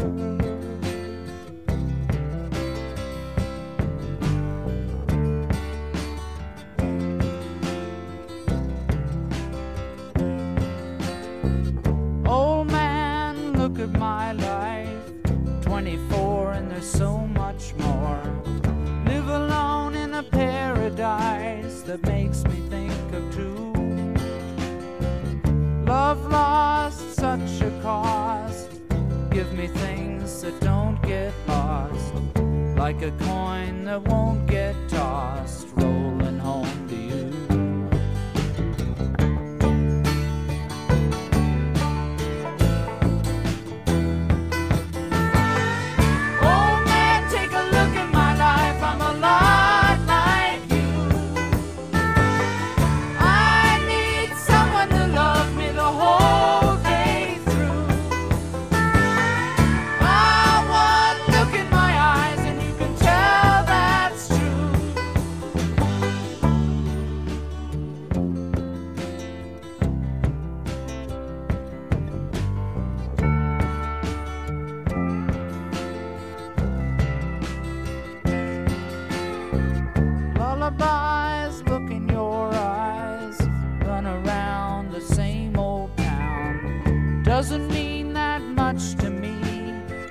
Old 12.25 12.71
man, 12.71 13.53
look 13.53 13.77
at 13.79 13.91
my 13.91 14.31
life. 14.31 14.46
24 16.93 16.93
and 16.93 16.93
there's 16.93 16.93
so 16.93 17.17
much 17.27 17.73
more. 17.75 18.21
Live 19.05 19.27
alone 19.27 19.95
in 19.95 20.13
a 20.13 20.23
paradise 20.23 21.81
that 21.81 22.05
makes 22.05 22.43
me 22.45 22.61
think 22.69 22.91
of 23.13 23.35
two. 23.35 23.73
Love 25.85 26.25
lost 26.31 27.15
such 27.15 27.61
a 27.61 27.71
cost. 27.81 28.69
Give 29.31 29.51
me 29.53 29.67
things 29.67 30.41
that 30.41 30.59
don't 30.61 31.01
get 31.01 31.33
lost. 31.47 32.13
Like 32.77 33.01
a 33.01 33.11
coin 33.11 33.85
that 33.85 34.01
won't 34.03 34.47
get 34.47 34.75
tossed. 34.89 35.56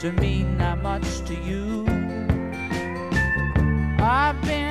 To 0.06 0.12
mean 0.20 0.56
that 0.56 0.80
much 0.82 1.02
to 1.24 1.34
you. 1.34 1.84
I've 3.98 4.40
been 4.42 4.65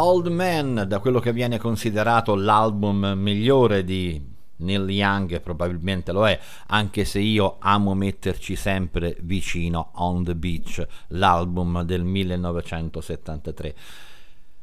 Old 0.00 0.28
Man, 0.28 0.84
da 0.86 1.00
quello 1.00 1.18
che 1.18 1.32
viene 1.32 1.58
considerato 1.58 2.36
l'album 2.36 3.14
migliore 3.16 3.82
di 3.82 4.22
Neil 4.58 4.88
Young, 4.88 5.40
probabilmente 5.40 6.12
lo 6.12 6.28
è, 6.28 6.38
anche 6.68 7.04
se 7.04 7.18
io 7.18 7.56
amo 7.58 7.94
metterci 7.94 8.54
sempre 8.54 9.16
vicino 9.22 9.90
On 9.94 10.22
the 10.22 10.36
Beach, 10.36 10.86
l'album 11.08 11.82
del 11.82 12.04
1973 12.04 13.74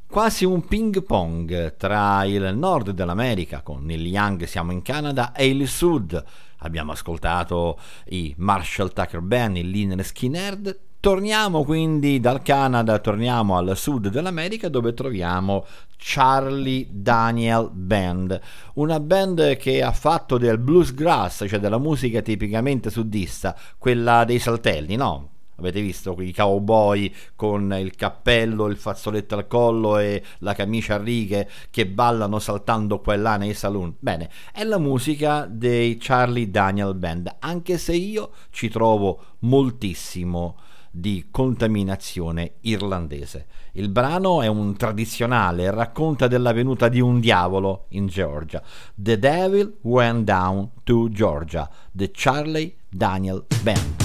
quasi 0.08 0.46
un 0.46 0.66
ping 0.66 1.04
pong 1.04 1.76
tra 1.76 2.24
il 2.24 2.56
nord 2.56 2.92
dell'America, 2.92 3.62
con 3.62 3.84
Neil 3.84 4.06
Young 4.06 4.46
siamo 4.46 4.72
in 4.72 4.82
Canada, 4.82 5.34
e 5.34 5.48
il 5.48 5.68
sud. 5.68 6.24
Abbiamo 6.60 6.94
ascoltato 6.94 7.78
i 8.06 8.34
Marshall 8.38 8.94
Tucker 8.94 9.20
Band, 9.20 9.58
il 9.58 9.70
Liner 9.70 10.06
Skinner. 10.06 10.80
Torniamo 11.06 11.64
quindi 11.64 12.20
dal 12.20 12.42
Canada, 12.42 12.98
torniamo 12.98 13.58
al 13.58 13.78
sud 13.78 14.08
dell'America 14.08 14.70
dove 14.70 14.96
troviamo 14.96 15.64
Charlie 15.98 16.88
Daniel 16.90 17.70
Band, 17.72 18.42
una 18.74 19.00
band 19.00 19.56
che 19.58 19.84
ha 19.84 19.92
fatto 19.92 20.40
del 20.40 20.58
bluesgrass, 20.58 21.46
cioè 21.48 21.60
della 21.60 21.78
musica 21.78 22.24
tipicamente 22.24 22.90
sudista, 22.90 23.56
quella 23.78 24.24
dei 24.24 24.40
saltelli, 24.40 24.96
no? 24.96 25.30
Avete 25.58 25.80
visto 25.80 26.16
quei 26.16 26.34
cowboy 26.34 27.14
con 27.36 27.72
il 27.80 27.96
cappello, 27.96 28.66
il 28.66 28.76
fazzoletto 28.76 29.36
al 29.36 29.46
collo 29.46 30.00
e 30.00 30.24
la 30.40 30.56
camicia 30.56 30.96
a 30.96 31.04
righe 31.04 31.48
che 31.70 31.86
ballano 31.86 32.40
saltando 32.40 33.00
qua 33.00 33.14
e 33.14 33.18
là 33.18 33.38
nei 33.38 33.54
saloon? 33.54 33.94
Bene, 34.00 34.28
è 34.52 34.64
la 34.64 34.80
musica 34.80 35.46
dei 35.48 35.98
Charlie 36.00 36.50
Daniel 36.50 36.96
Band, 36.96 37.36
anche 37.42 37.78
se 37.78 37.94
io 37.94 38.32
ci 38.50 38.70
trovo 38.70 39.36
moltissimo 39.42 40.58
di 40.98 41.28
contaminazione 41.30 42.54
irlandese. 42.62 43.48
Il 43.74 43.90
brano 43.90 44.42
è 44.42 44.48
un 44.48 44.78
tradizionale 44.78 45.70
racconta 45.70 46.28
della 46.28 46.54
venuta 46.54 46.88
di 46.88 47.02
un 47.02 47.20
diavolo 47.20 47.88
in 47.90 48.08
Georgia. 48.08 48.64
The 48.96 49.20
Devil 49.20 49.78
Went 49.82 50.24
Down 50.24 50.70
to 50.84 51.10
Georgia, 51.10 51.70
The 51.92 52.12
Charlie 52.14 52.76
Daniel 52.88 53.46
Band. 53.62 54.05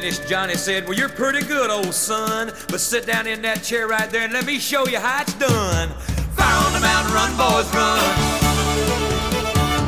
Finished, 0.00 0.26
Johnny 0.26 0.56
said, 0.56 0.88
Well, 0.88 0.98
you're 0.98 1.08
pretty 1.08 1.46
good, 1.46 1.70
old 1.70 1.94
son. 1.94 2.50
But 2.68 2.80
sit 2.80 3.06
down 3.06 3.28
in 3.28 3.40
that 3.42 3.62
chair 3.62 3.86
right 3.86 4.10
there 4.10 4.22
and 4.22 4.32
let 4.32 4.44
me 4.44 4.58
show 4.58 4.88
you 4.88 4.98
how 4.98 5.22
it's 5.22 5.34
done. 5.34 5.88
Fire 6.34 6.58
on 6.66 6.72
the 6.72 6.80
mountain, 6.80 7.14
run, 7.14 7.30
boys, 7.38 7.68
run. 7.70 8.02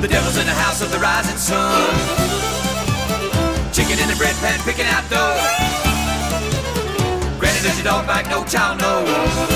The 0.00 0.06
devil's 0.06 0.38
in 0.38 0.46
the 0.46 0.58
house 0.62 0.80
of 0.80 0.92
the 0.92 0.98
rising 0.98 1.36
sun. 1.36 1.90
Chicken 3.72 3.98
in 3.98 4.06
the 4.06 4.14
bread 4.14 4.36
pan, 4.36 4.60
picking 4.60 4.86
out 4.86 5.02
dough. 5.10 5.34
Granny, 7.40 7.58
your 7.74 7.82
dog 7.82 8.06
bite? 8.06 8.30
No 8.30 8.44
child 8.44 8.80
knows. 8.80 9.55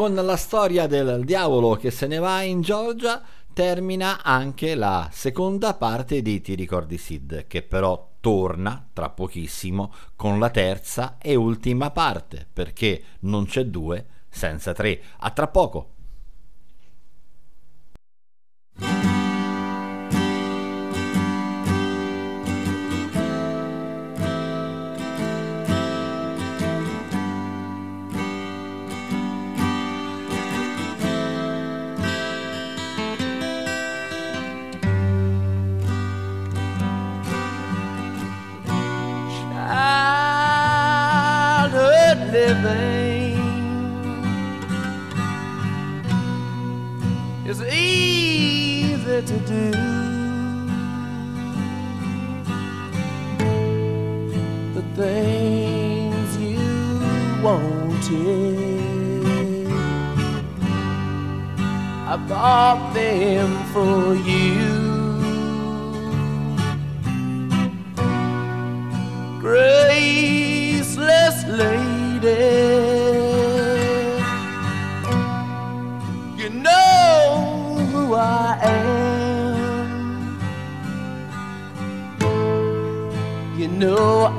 Con 0.00 0.14
la 0.14 0.36
storia 0.36 0.86
del 0.86 1.26
diavolo 1.26 1.74
che 1.74 1.90
se 1.90 2.06
ne 2.06 2.16
va 2.16 2.40
in 2.40 2.62
Georgia 2.62 3.22
termina 3.52 4.22
anche 4.22 4.74
la 4.74 5.10
seconda 5.12 5.74
parte 5.74 6.22
di 6.22 6.40
Ti 6.40 6.54
ricordi 6.54 6.96
Sid, 6.96 7.46
che 7.46 7.60
però 7.60 8.12
torna 8.18 8.88
tra 8.94 9.10
pochissimo 9.10 9.92
con 10.16 10.38
la 10.38 10.48
terza 10.48 11.18
e 11.20 11.34
ultima 11.34 11.90
parte, 11.90 12.46
perché 12.50 13.02
non 13.20 13.44
c'è 13.44 13.66
due 13.66 14.06
senza 14.30 14.72
tre. 14.72 15.02
A 15.18 15.30
tra 15.32 15.48
poco. 15.48 15.90
To 49.22 49.38
do 49.40 49.70
the 54.74 54.82
things 54.96 56.36
you 56.38 56.58
wanted. 57.42 58.60
I 62.08 62.16
bought 62.28 62.94
them 62.94 63.50
for 63.74 64.14
you. 64.14 64.79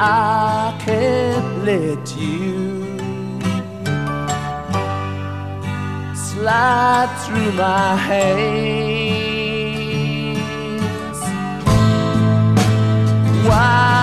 I 0.04 0.76
can't 0.84 1.64
let 1.64 2.18
you 2.18 2.98
slide 6.16 7.10
through 7.24 7.52
my 7.52 7.96
hands. 7.96 8.42
Wild 13.48 14.01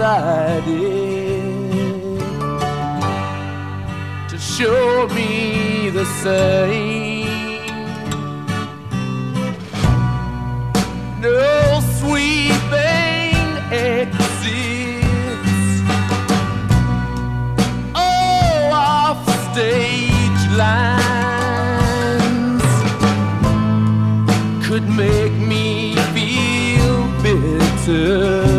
decided 0.00 0.64
to 4.30 4.38
show 4.38 5.06
me 5.08 5.90
the 5.90 6.06
same. 6.22 7.26
No 11.20 11.80
sweeping 11.98 13.44
exits. 13.70 14.22
Oh, 17.94 18.70
off 18.72 19.22
stage 19.52 20.44
lines 20.64 21.10
could 24.66 24.88
make 24.88 25.36
me 25.52 25.94
feel 26.14 26.96
bitter 27.22 28.49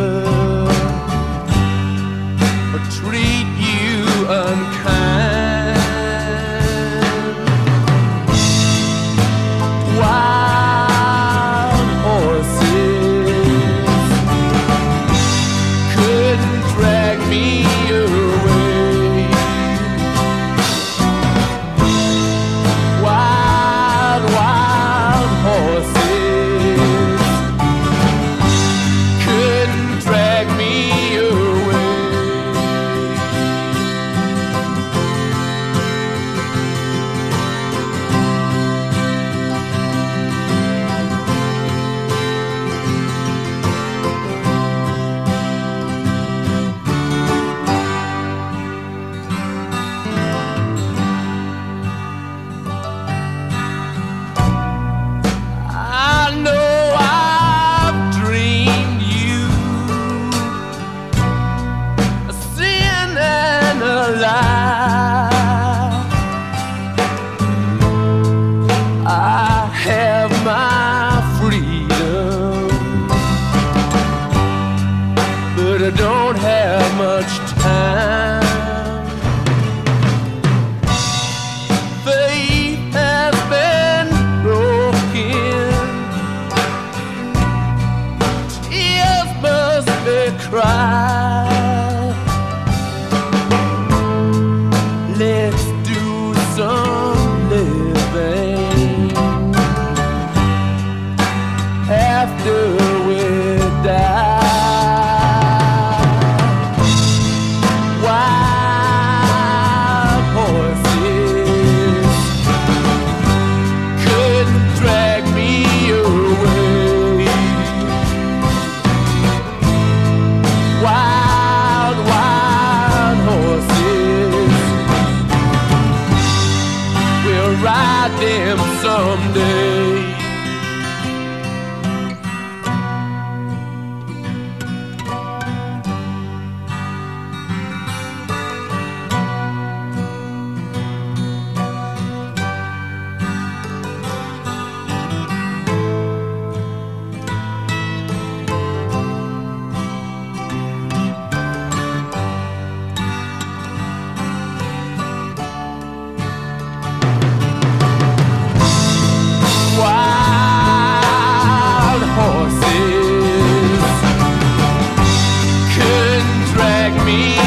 free. 167.12 167.41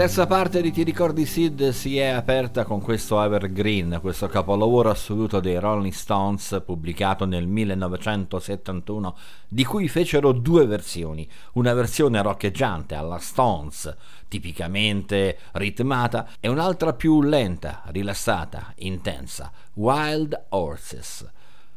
Terza 0.00 0.26
parte 0.26 0.62
di 0.62 0.72
Ti 0.72 0.82
ricordi 0.82 1.26
Sid 1.26 1.68
si 1.72 1.98
è 1.98 2.06
aperta 2.06 2.64
con 2.64 2.80
questo 2.80 3.22
Evergreen, 3.22 3.98
questo 4.00 4.28
capolavoro 4.28 4.88
assoluto 4.88 5.40
dei 5.40 5.60
Rolling 5.60 5.92
Stones 5.92 6.62
pubblicato 6.64 7.26
nel 7.26 7.46
1971, 7.46 9.14
di 9.46 9.62
cui 9.62 9.88
fecero 9.88 10.32
due 10.32 10.64
versioni, 10.64 11.28
una 11.52 11.74
versione 11.74 12.22
roccheggiante 12.22 12.94
alla 12.94 13.18
Stones, 13.18 13.94
tipicamente 14.26 15.36
ritmata, 15.52 16.30
e 16.40 16.48
un'altra 16.48 16.94
più 16.94 17.20
lenta, 17.20 17.82
rilassata, 17.88 18.72
intensa, 18.76 19.52
Wild 19.74 20.46
Horses. 20.48 21.30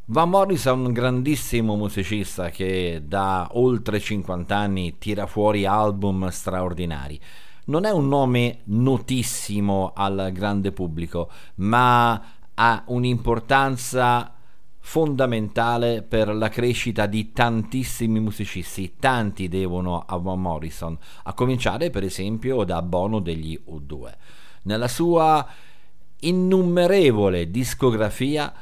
Van 0.06 0.30
Morrison 0.30 0.80
è 0.80 0.88
un 0.88 0.94
grandissimo 0.94 1.76
musicista 1.76 2.50
che 2.52 3.02
da 3.06 3.50
oltre 3.52 4.00
50 4.00 4.56
anni 4.56 4.98
tira 4.98 5.26
fuori 5.26 5.66
album 5.66 6.30
straordinari. 6.30 7.20
Non 7.66 7.86
è 7.86 7.92
un 7.92 8.10
nome 8.10 8.60
notissimo 8.66 9.94
al 9.96 10.32
grande 10.34 10.74
pubblico, 10.74 11.30
ma 11.56 12.22
ha 12.56 12.84
un'importanza 12.88 14.34
fondamentale 14.80 16.02
per 16.02 16.36
la 16.36 16.50
crescita 16.50 17.06
di 17.06 17.32
tantissimi 17.32 18.20
musicisti, 18.20 18.96
tanti 19.00 19.48
devono 19.48 20.04
a 20.06 20.18
Van 20.18 20.42
Morrison, 20.42 20.98
a 21.24 21.34
cominciare 21.34 21.90
per 21.90 22.04
esempio 22.04 22.66
da 22.66 22.82
Bono 22.82 23.20
degli 23.20 23.58
U2. 23.70 24.12
Nella 24.64 24.90
sua 24.90 25.48
innumerevole 26.20 27.50
discografia 27.50 28.54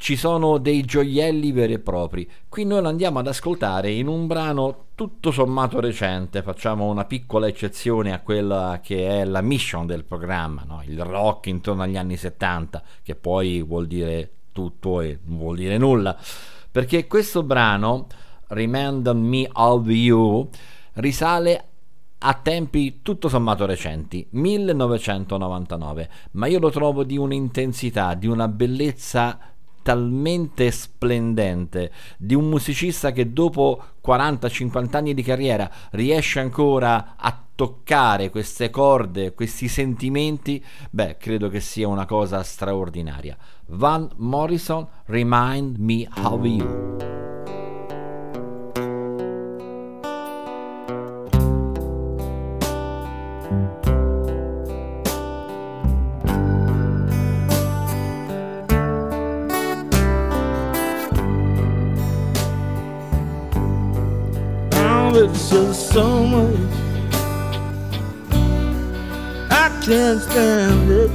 ci 0.00 0.16
sono 0.16 0.56
dei 0.56 0.82
gioielli 0.82 1.52
veri 1.52 1.74
e 1.74 1.78
propri. 1.78 2.28
Qui 2.48 2.64
noi 2.64 2.80
lo 2.80 2.88
andiamo 2.88 3.18
ad 3.18 3.26
ascoltare 3.26 3.90
in 3.90 4.06
un 4.06 4.26
brano 4.26 4.86
tutto 4.94 5.30
sommato 5.30 5.78
recente, 5.78 6.42
facciamo 6.42 6.86
una 6.86 7.04
piccola 7.04 7.46
eccezione 7.46 8.14
a 8.14 8.20
quella 8.20 8.80
che 8.82 9.20
è 9.20 9.24
la 9.26 9.42
mission 9.42 9.84
del 9.84 10.04
programma, 10.04 10.64
no? 10.66 10.82
il 10.86 11.04
rock 11.04 11.48
intorno 11.48 11.82
agli 11.82 11.98
anni 11.98 12.16
70, 12.16 12.82
che 13.02 13.14
poi 13.14 13.62
vuol 13.62 13.86
dire 13.86 14.30
tutto 14.52 15.02
e 15.02 15.18
non 15.24 15.36
vuol 15.36 15.56
dire 15.56 15.76
nulla, 15.76 16.16
perché 16.70 17.06
questo 17.06 17.42
brano, 17.42 18.06
Remind 18.46 19.06
Me 19.08 19.46
of 19.52 19.86
You, 19.86 20.48
risale 20.94 21.64
a 22.20 22.34
tempi 22.42 23.00
tutto 23.02 23.28
sommato 23.28 23.66
recenti, 23.66 24.26
1999, 24.30 26.10
ma 26.32 26.46
io 26.46 26.58
lo 26.58 26.70
trovo 26.70 27.04
di 27.04 27.18
un'intensità, 27.18 28.14
di 28.14 28.26
una 28.26 28.48
bellezza 28.48 29.38
talmente 29.82 30.70
splendente 30.70 31.92
di 32.18 32.34
un 32.34 32.48
musicista 32.48 33.12
che 33.12 33.32
dopo 33.32 33.82
40-50 34.04 34.96
anni 34.96 35.14
di 35.14 35.22
carriera 35.22 35.70
riesce 35.90 36.40
ancora 36.40 37.14
a 37.16 37.44
toccare 37.54 38.30
queste 38.30 38.70
corde, 38.70 39.34
questi 39.34 39.68
sentimenti, 39.68 40.64
beh, 40.90 41.16
credo 41.18 41.48
che 41.50 41.60
sia 41.60 41.88
una 41.88 42.06
cosa 42.06 42.42
straordinaria. 42.42 43.36
Van 43.66 44.08
Morrison, 44.16 44.86
Remind 45.04 45.76
Me 45.76 46.08
of 46.22 46.44
You. 46.44 47.19
It's 65.22 65.50
just 65.50 65.92
so 65.92 66.24
much. 66.24 66.56
I 69.50 69.68
can't 69.84 70.18
stand 70.22 70.90
it. 70.90 71.10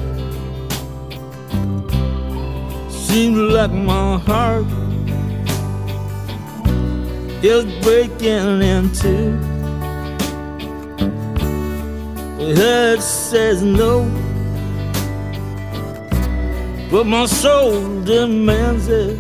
Seems 2.92 3.40
like 3.52 3.72
my 3.72 4.20
heart 4.20 4.68
is 7.44 7.66
breaking 7.84 8.62
in 8.62 8.92
two. 8.92 9.40
The 12.38 12.54
head 12.56 13.02
says 13.02 13.64
no, 13.64 14.04
but 16.92 17.06
my 17.06 17.26
soul 17.26 18.04
demands 18.04 18.88
it. 18.88 19.20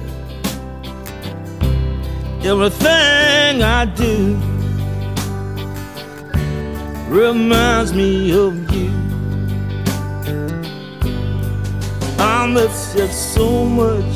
Everything 2.45 3.63
I 3.63 3.85
do 3.85 4.54
reminds 7.15 7.93
me 7.93 8.33
of 8.33 8.53
you. 8.73 8.91
I 12.19 12.45
miss 12.45 12.93
you 12.93 13.07
so 13.07 13.63
much 13.63 14.15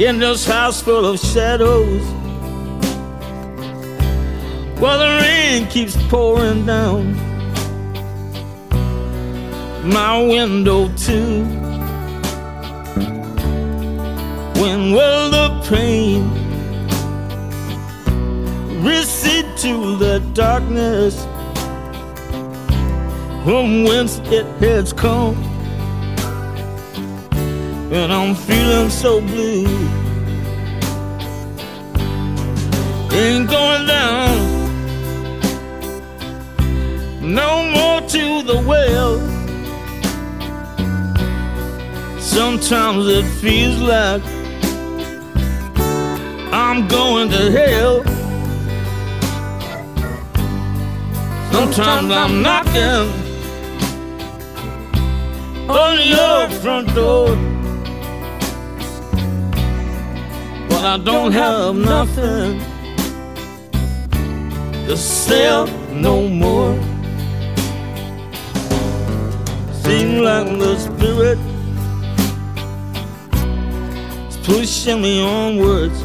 in 0.00 0.18
this 0.18 0.46
house 0.46 0.80
full 0.80 1.04
of 1.04 1.20
shadows. 1.20 2.02
While 4.80 4.98
the 4.98 5.20
rain 5.22 5.66
keeps 5.68 5.94
pouring 6.08 6.64
down 6.64 7.16
my 9.84 10.22
window 10.22 10.88
too. 10.96 11.44
When 14.58 14.92
will 14.92 15.30
the 15.30 15.66
pain 15.68 16.41
recede 19.62 19.82
to 19.82 19.96
the 19.96 20.18
darkness 20.34 21.24
from 23.44 23.84
whence 23.84 24.18
it 24.30 24.46
has 24.60 24.92
come? 24.92 25.36
And 27.92 28.12
I'm 28.12 28.34
feeling 28.34 28.90
so 28.90 29.20
blue. 29.20 29.66
Ain't 33.12 33.50
going 33.50 33.86
down 33.86 34.50
no 37.20 37.70
more 37.70 38.00
to 38.08 38.42
the 38.42 38.62
well. 38.66 39.20
Sometimes 42.18 43.06
it 43.08 43.24
feels 43.40 43.78
like 43.80 44.22
I'm 46.52 46.88
going 46.88 47.28
to 47.30 47.50
hell. 47.50 48.21
Sometimes 51.52 52.10
I'm 52.10 52.42
knocking 52.42 53.12
on 55.68 55.98
your 56.08 56.48
front 56.60 56.94
door. 56.94 57.36
But 60.68 60.82
I 60.82 60.96
don't 61.04 61.32
have 61.32 61.74
nothing 61.76 62.58
to 64.86 64.96
sell 64.96 65.66
no 65.92 66.26
more. 66.26 66.74
Seems 69.84 70.20
like 70.20 70.46
the 70.58 70.78
spirit 70.78 71.38
is 74.28 74.36
pushing 74.46 75.02
me 75.02 75.22
onwards. 75.22 76.02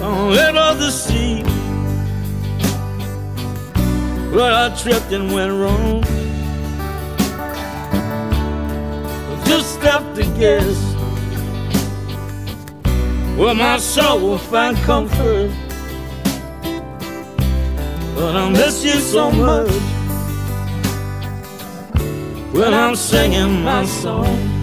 On 0.00 0.32
the 0.32 0.40
edge 0.40 0.56
of 0.56 0.78
where 4.30 4.52
I 4.52 4.74
tripped 4.76 5.12
and 5.12 5.32
went 5.32 5.52
wrong. 5.52 6.02
Just 9.46 9.80
have 9.80 10.14
to 10.14 10.24
guess 10.38 10.76
where 13.38 13.54
my 13.54 13.78
soul 13.78 14.20
will 14.20 14.38
find 14.38 14.76
comfort. 14.78 15.50
But 18.14 18.36
I 18.36 18.50
miss 18.50 18.84
you 18.84 19.00
so 19.00 19.30
much 19.30 19.70
when 22.52 22.74
I'm 22.74 22.96
singing 22.96 23.62
my 23.62 23.84
song. 23.84 24.57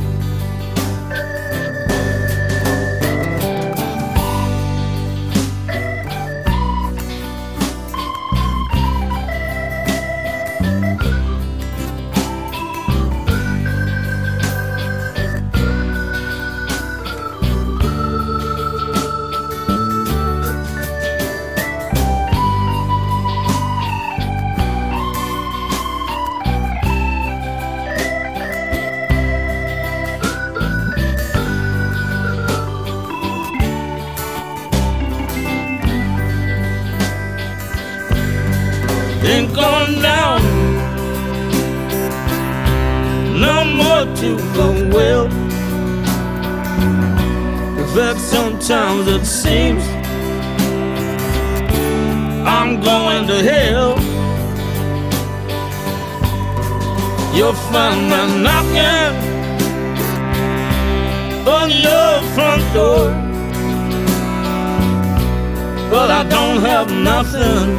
Nothing 67.24 67.70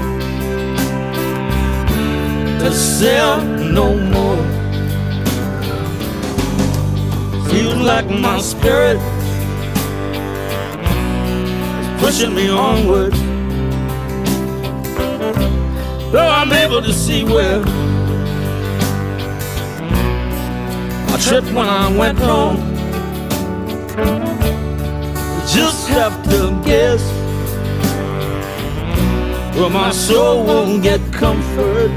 to 2.59 2.73
sell 2.73 3.45
no 3.79 3.95
more. 4.15 4.43
Feels 7.51 7.77
like 7.77 8.09
my 8.09 8.39
spirit 8.39 8.97
is 11.77 12.01
pushing 12.01 12.35
me 12.35 12.49
onward. 12.49 13.13
Though 16.13 16.31
I'm 16.39 16.53
able 16.55 16.81
to 16.81 16.95
see 16.95 17.23
where 17.23 17.63
I 21.13 21.17
tripped 21.21 21.53
when 21.53 21.69
I 21.69 21.95
went 21.95 22.19
home. 22.19 22.57
Just 25.57 25.89
have 25.89 26.15
to 26.31 26.59
guess 26.65 27.16
where 29.57 29.71
my 29.71 29.91
soul 29.91 30.45
won't 30.45 30.83
get 30.83 31.01
comfort. 31.15 31.91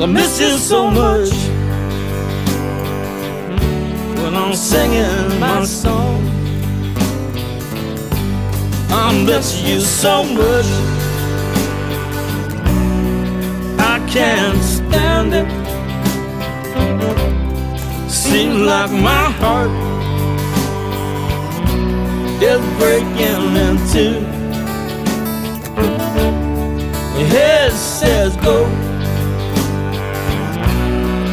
I 0.00 0.06
miss 0.06 0.40
you 0.40 0.56
so 0.56 0.90
much 0.90 1.30
when 4.22 4.34
I'm 4.34 4.54
singing 4.54 5.38
my 5.38 5.64
song. 5.64 6.24
I 8.90 9.22
miss 9.26 9.60
you 9.62 9.80
so 9.80 10.24
much. 10.24 10.66
I 13.78 13.98
can't 14.08 14.62
stand 14.62 15.34
it. 15.34 15.48
Seems 18.10 18.62
like 18.62 18.90
my 18.90 19.30
heart 19.40 19.70
is 22.42 22.62
breaking 22.78 23.56
in 23.56 23.76
two. 23.92 24.31
Head 27.32 27.72
says 27.72 28.36
go, 28.36 28.64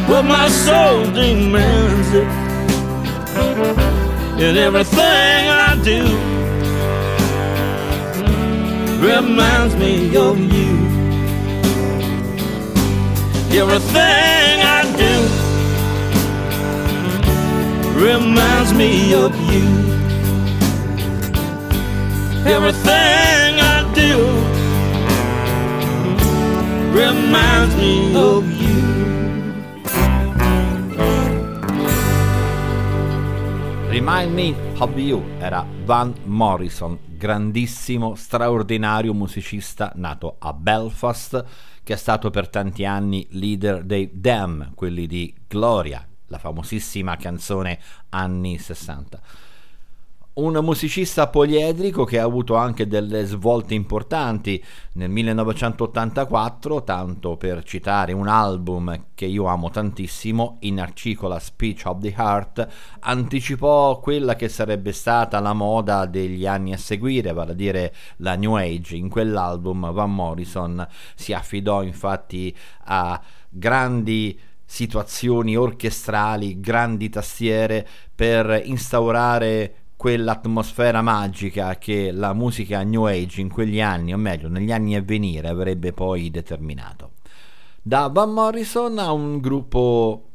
but 0.08 0.22
my 0.22 0.48
soul 0.48 1.04
demands 1.12 2.10
it. 2.14 2.28
And 4.42 4.56
everything 4.56 5.42
I 5.66 5.78
do 5.84 6.00
reminds 9.06 9.76
me 9.76 10.16
of 10.16 10.38
you. 10.38 10.72
Everything 13.60 14.54
I 14.78 14.80
do 15.02 15.14
reminds 18.06 18.72
me 18.72 19.12
of 19.12 19.32
you. 19.52 19.66
Everything 22.46 23.39
reminds 26.92 27.74
me 27.76 28.16
of 28.16 28.44
you. 28.60 28.80
Remind 33.90 34.32
Me 34.32 34.54
of 34.78 34.96
You 34.96 35.22
era 35.40 35.66
Van 35.84 36.14
Morrison, 36.24 36.96
grandissimo, 37.06 38.14
straordinario 38.14 39.12
musicista 39.12 39.92
nato 39.96 40.36
a 40.38 40.52
Belfast, 40.52 41.44
che 41.82 41.94
è 41.94 41.96
stato 41.96 42.30
per 42.30 42.48
tanti 42.48 42.84
anni 42.84 43.26
leader 43.32 43.82
dei 43.82 44.10
Damn, 44.12 44.74
quelli 44.74 45.06
di 45.06 45.34
Gloria, 45.46 46.06
la 46.26 46.38
famosissima 46.38 47.16
canzone 47.16 47.80
anni 48.10 48.58
60. 48.58 49.20
Un 50.40 50.58
musicista 50.62 51.28
poliedrico 51.28 52.04
che 52.04 52.18
ha 52.18 52.24
avuto 52.24 52.56
anche 52.56 52.86
delle 52.86 53.26
svolte 53.26 53.74
importanti 53.74 54.64
nel 54.92 55.10
1984, 55.10 56.82
tanto 56.82 57.36
per 57.36 57.62
citare 57.62 58.14
un 58.14 58.26
album 58.26 59.08
che 59.14 59.26
io 59.26 59.44
amo 59.44 59.68
tantissimo, 59.68 60.56
in 60.60 60.80
articola 60.80 61.38
Speech 61.38 61.82
of 61.84 62.00
the 62.00 62.14
Heart, 62.16 62.68
anticipò 63.00 64.00
quella 64.00 64.34
che 64.34 64.48
sarebbe 64.48 64.92
stata 64.92 65.40
la 65.40 65.52
moda 65.52 66.06
degli 66.06 66.46
anni 66.46 66.72
a 66.72 66.78
seguire, 66.78 67.34
vale 67.34 67.52
a 67.52 67.54
dire 67.54 67.94
la 68.16 68.34
New 68.34 68.54
Age. 68.54 68.96
In 68.96 69.10
quell'album 69.10 69.92
Van 69.92 70.14
Morrison 70.14 70.88
si 71.14 71.34
affidò 71.34 71.82
infatti 71.82 72.56
a 72.84 73.20
grandi 73.50 74.40
situazioni 74.64 75.54
orchestrali, 75.54 76.60
grandi 76.60 77.10
tastiere 77.10 77.86
per 78.14 78.62
instaurare 78.64 79.74
quell'atmosfera 80.00 81.02
magica 81.02 81.76
che 81.76 82.10
la 82.10 82.32
musica 82.32 82.82
New 82.82 83.04
Age 83.04 83.42
in 83.42 83.50
quegli 83.50 83.82
anni, 83.82 84.14
o 84.14 84.16
meglio 84.16 84.48
negli 84.48 84.72
anni 84.72 84.96
a 84.96 85.02
venire, 85.02 85.46
avrebbe 85.48 85.92
poi 85.92 86.30
determinato. 86.30 87.10
Da 87.82 88.08
Van 88.08 88.30
Morrison 88.32 88.98
a 88.98 89.12
un 89.12 89.40
gruppo 89.40 90.28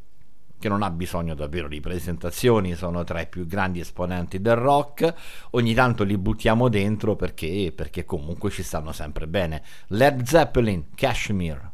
che 0.60 0.70
non 0.70 0.84
ha 0.84 0.92
bisogno 0.92 1.34
davvero 1.34 1.68
di 1.68 1.80
presentazioni, 1.80 2.76
sono 2.76 3.04
tra 3.04 3.22
i 3.22 3.28
più 3.28 3.48
grandi 3.48 3.80
esponenti 3.80 4.40
del 4.40 4.56
rock, 4.56 5.12
ogni 5.52 5.74
tanto 5.74 6.04
li 6.04 6.20
buttiamo 6.20 6.70
dentro 6.70 7.16
perché, 7.16 7.74
perché 7.76 8.06
comunque 8.06 8.52
ci 8.52 8.62
stanno 8.62 8.92
sempre 8.92 9.26
bene. 9.26 9.64
Led 9.88 10.22
Zeppelin, 10.26 10.90
Kashmir. 10.94 11.72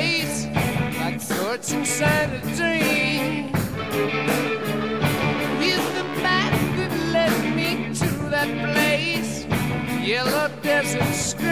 fate, 0.00 0.48
like 0.98 1.20
a 2.32 2.40
dream. 2.56 3.52
Is 5.72 5.84
the 5.98 6.04
map 6.24 6.54
that 6.78 6.92
led 7.16 7.36
me 7.58 7.70
to 8.00 8.10
that 8.34 8.50
place, 8.72 9.44
yellow 10.02 10.48
desert 10.62 11.14
street. 11.14 11.49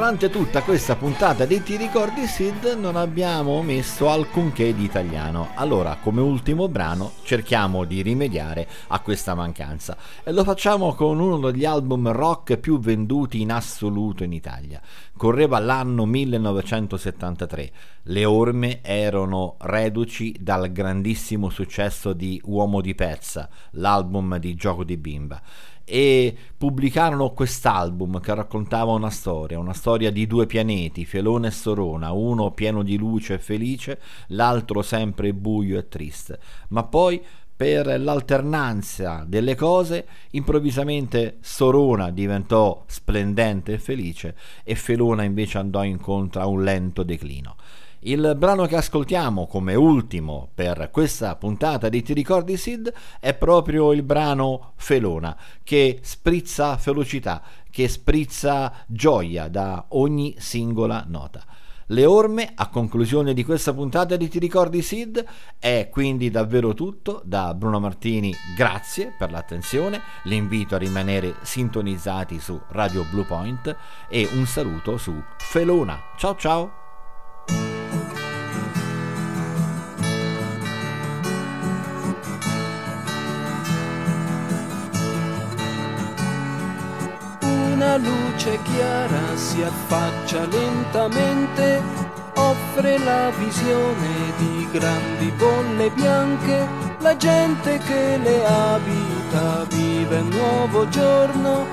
Durante 0.00 0.30
tutta 0.30 0.62
questa 0.62 0.96
puntata 0.96 1.44
di 1.44 1.62
Ti 1.62 1.76
ricordi 1.76 2.26
Sid 2.26 2.74
non 2.78 2.96
abbiamo 2.96 3.62
messo 3.62 4.08
alcunché 4.08 4.74
di 4.74 4.82
italiano. 4.82 5.50
Allora, 5.56 5.98
come 6.00 6.22
ultimo 6.22 6.68
brano, 6.68 7.12
cerchiamo 7.22 7.84
di 7.84 8.00
rimediare 8.00 8.66
a 8.88 9.00
questa 9.00 9.34
mancanza 9.34 9.98
e 10.24 10.32
lo 10.32 10.42
facciamo 10.42 10.94
con 10.94 11.20
uno 11.20 11.50
degli 11.50 11.66
album 11.66 12.12
rock 12.12 12.56
più 12.56 12.78
venduti 12.80 13.42
in 13.42 13.52
assoluto 13.52 14.24
in 14.24 14.32
Italia. 14.32 14.80
Correva 15.14 15.58
l'anno 15.58 16.06
1973. 16.06 17.72
Le 18.04 18.24
orme 18.24 18.80
erano 18.80 19.56
reduci 19.58 20.34
dal 20.40 20.72
grandissimo 20.72 21.50
successo 21.50 22.14
di 22.14 22.40
Uomo 22.46 22.80
di 22.80 22.94
Pezza, 22.94 23.50
l'album 23.72 24.38
di 24.38 24.54
Gioco 24.54 24.82
di 24.82 24.96
Bimba 24.96 25.42
e 25.90 26.36
pubblicarono 26.56 27.30
quest'album 27.30 28.20
che 28.20 28.32
raccontava 28.32 28.92
una 28.92 29.10
storia, 29.10 29.58
una 29.58 29.72
storia 29.72 30.12
di 30.12 30.28
due 30.28 30.46
pianeti, 30.46 31.04
Felone 31.04 31.48
e 31.48 31.50
Sorona, 31.50 32.12
uno 32.12 32.52
pieno 32.52 32.84
di 32.84 32.96
luce 32.96 33.34
e 33.34 33.38
felice, 33.38 34.00
l'altro 34.28 34.82
sempre 34.82 35.34
buio 35.34 35.78
e 35.78 35.88
triste. 35.88 36.38
Ma 36.68 36.84
poi 36.84 37.20
per 37.60 38.00
l'alternanza 38.00 39.24
delle 39.26 39.54
cose, 39.54 40.06
improvvisamente 40.30 41.36
Sorona 41.40 42.10
diventò 42.10 42.84
splendente 42.86 43.74
e 43.74 43.78
felice 43.78 44.34
e 44.64 44.74
Felona 44.76 45.24
invece 45.24 45.58
andò 45.58 45.82
incontro 45.82 46.40
a 46.40 46.46
un 46.46 46.62
lento 46.62 47.02
declino. 47.02 47.56
Il 48.02 48.34
brano 48.38 48.64
che 48.64 48.76
ascoltiamo 48.76 49.46
come 49.46 49.74
ultimo 49.74 50.48
per 50.54 50.88
questa 50.90 51.36
puntata 51.36 51.90
di 51.90 52.00
Ti 52.00 52.14
ricordi 52.14 52.56
Sid 52.56 52.90
è 53.20 53.34
proprio 53.34 53.92
il 53.92 54.02
brano 54.02 54.72
Felona 54.76 55.36
che 55.62 55.98
sprizza 56.00 56.80
velocità, 56.82 57.42
che 57.70 57.88
sprizza 57.88 58.72
gioia 58.86 59.48
da 59.48 59.84
ogni 59.88 60.34
singola 60.38 61.04
nota. 61.08 61.44
Le 61.88 62.06
orme, 62.06 62.52
a 62.54 62.68
conclusione 62.70 63.34
di 63.34 63.44
questa 63.44 63.74
puntata 63.74 64.16
di 64.16 64.28
Ti 64.28 64.38
ricordi 64.38 64.80
Sid, 64.80 65.22
è 65.58 65.88
quindi 65.90 66.30
davvero 66.30 66.72
tutto. 66.72 67.20
Da 67.22 67.52
Bruno 67.52 67.80
Martini 67.80 68.34
grazie 68.56 69.12
per 69.18 69.30
l'attenzione, 69.30 70.00
l'invito 70.24 70.74
a 70.74 70.78
rimanere 70.78 71.34
sintonizzati 71.42 72.40
su 72.40 72.58
Radio 72.68 73.04
Blue 73.10 73.24
Point 73.24 73.76
e 74.08 74.26
un 74.32 74.46
saluto 74.46 74.96
su 74.96 75.12
Felona. 75.36 76.00
Ciao 76.16 76.34
ciao! 76.36 76.79
Luce 88.40 88.58
chiara 88.62 89.36
si 89.36 89.62
affaccia 89.62 90.46
lentamente, 90.46 91.82
offre 92.36 92.96
la 92.98 93.30
visione 93.38 94.32
di 94.38 94.66
grandi 94.72 95.30
bolle 95.36 95.90
bianche, 95.90 96.66
la 97.00 97.14
gente 97.18 97.76
che 97.76 98.16
le 98.16 98.46
abita 98.46 99.66
vive 99.68 100.20
un 100.20 100.28
nuovo 100.28 100.88
giorno, 100.88 101.66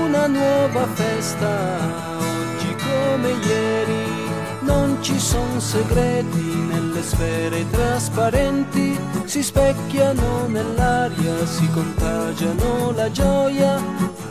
una 0.00 0.26
nuova 0.26 0.86
festa, 0.86 1.76
oggi 2.18 2.74
come 2.76 3.28
ieri. 3.46 4.28
Non 4.62 5.02
ci 5.02 5.18
sono 5.18 5.60
segreti 5.60 6.54
nelle 6.70 7.02
sfere 7.02 7.68
trasparenti, 7.70 8.98
si 9.24 9.42
specchiano 9.42 10.46
nell'aria, 10.46 11.44
si 11.44 11.68
contagiano 11.70 12.92
la 12.92 13.10
gioia, 13.10 13.78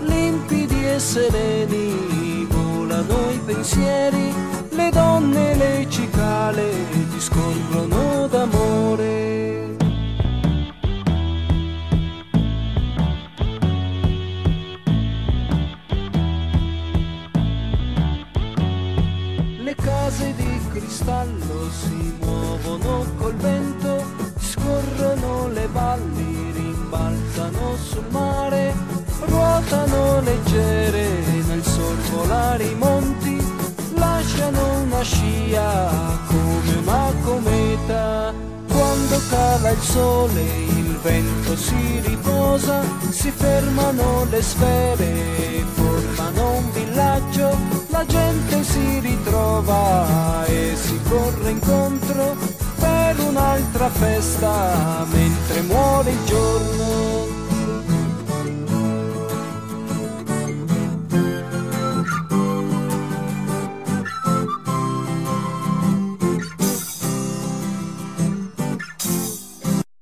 limpidi 0.02 0.86
e 0.86 1.00
sereni 1.00 2.46
volano 2.50 3.32
i 3.32 3.40
pensieri, 3.46 4.34
le 4.72 4.90
donne 4.92 5.56
le 5.56 5.86
cicale 5.90 6.90
discorrono 7.20 8.28
d'amore. 8.28 9.76
Le 19.62 19.76
case 19.76 20.34
di 20.36 20.60
cristallo 20.72 21.70
si 21.70 22.16
muovono 22.20 23.06
col 23.18 23.36
vento, 23.36 24.04
scorrono 24.40 25.50
le 25.50 25.68
valli, 25.74 26.52
rimbalzano 26.54 27.76
sul 27.76 28.06
mare, 28.10 28.74
ruotano 29.22 30.22
leggere 30.22 31.08
nel 31.48 31.64
solvolare 31.64 32.64
i 32.64 32.76
monti, 32.76 33.38
lasciano 33.96 34.82
una 34.84 35.02
scia 35.02 35.90
come 36.28 36.76
una 36.82 37.14
cometa. 37.24 38.34
Quando 38.68 39.20
cala 39.30 39.72
il 39.72 39.82
sole 39.82 40.42
il 40.42 40.98
vento 41.02 41.56
si 41.56 42.02
riposa, 42.06 42.82
si 43.10 43.32
fermano 43.32 44.26
le 44.30 44.42
sfere, 44.42 45.64
formano 45.74 46.58
un 46.58 46.72
villaggio, 46.72 47.58
la 47.88 48.06
gente 48.06 48.64
si 48.64 49.00
ritrova 49.00 50.46
e 50.46 50.76
si 50.76 51.00
corre 51.10 51.50
incontro 51.50 52.36
per 52.80 53.20
un'altra 53.20 53.90
festa 53.90 55.06
mentre 55.12 55.62
muore 55.62 56.12
il 56.12 56.24
giorno. 56.26 57.39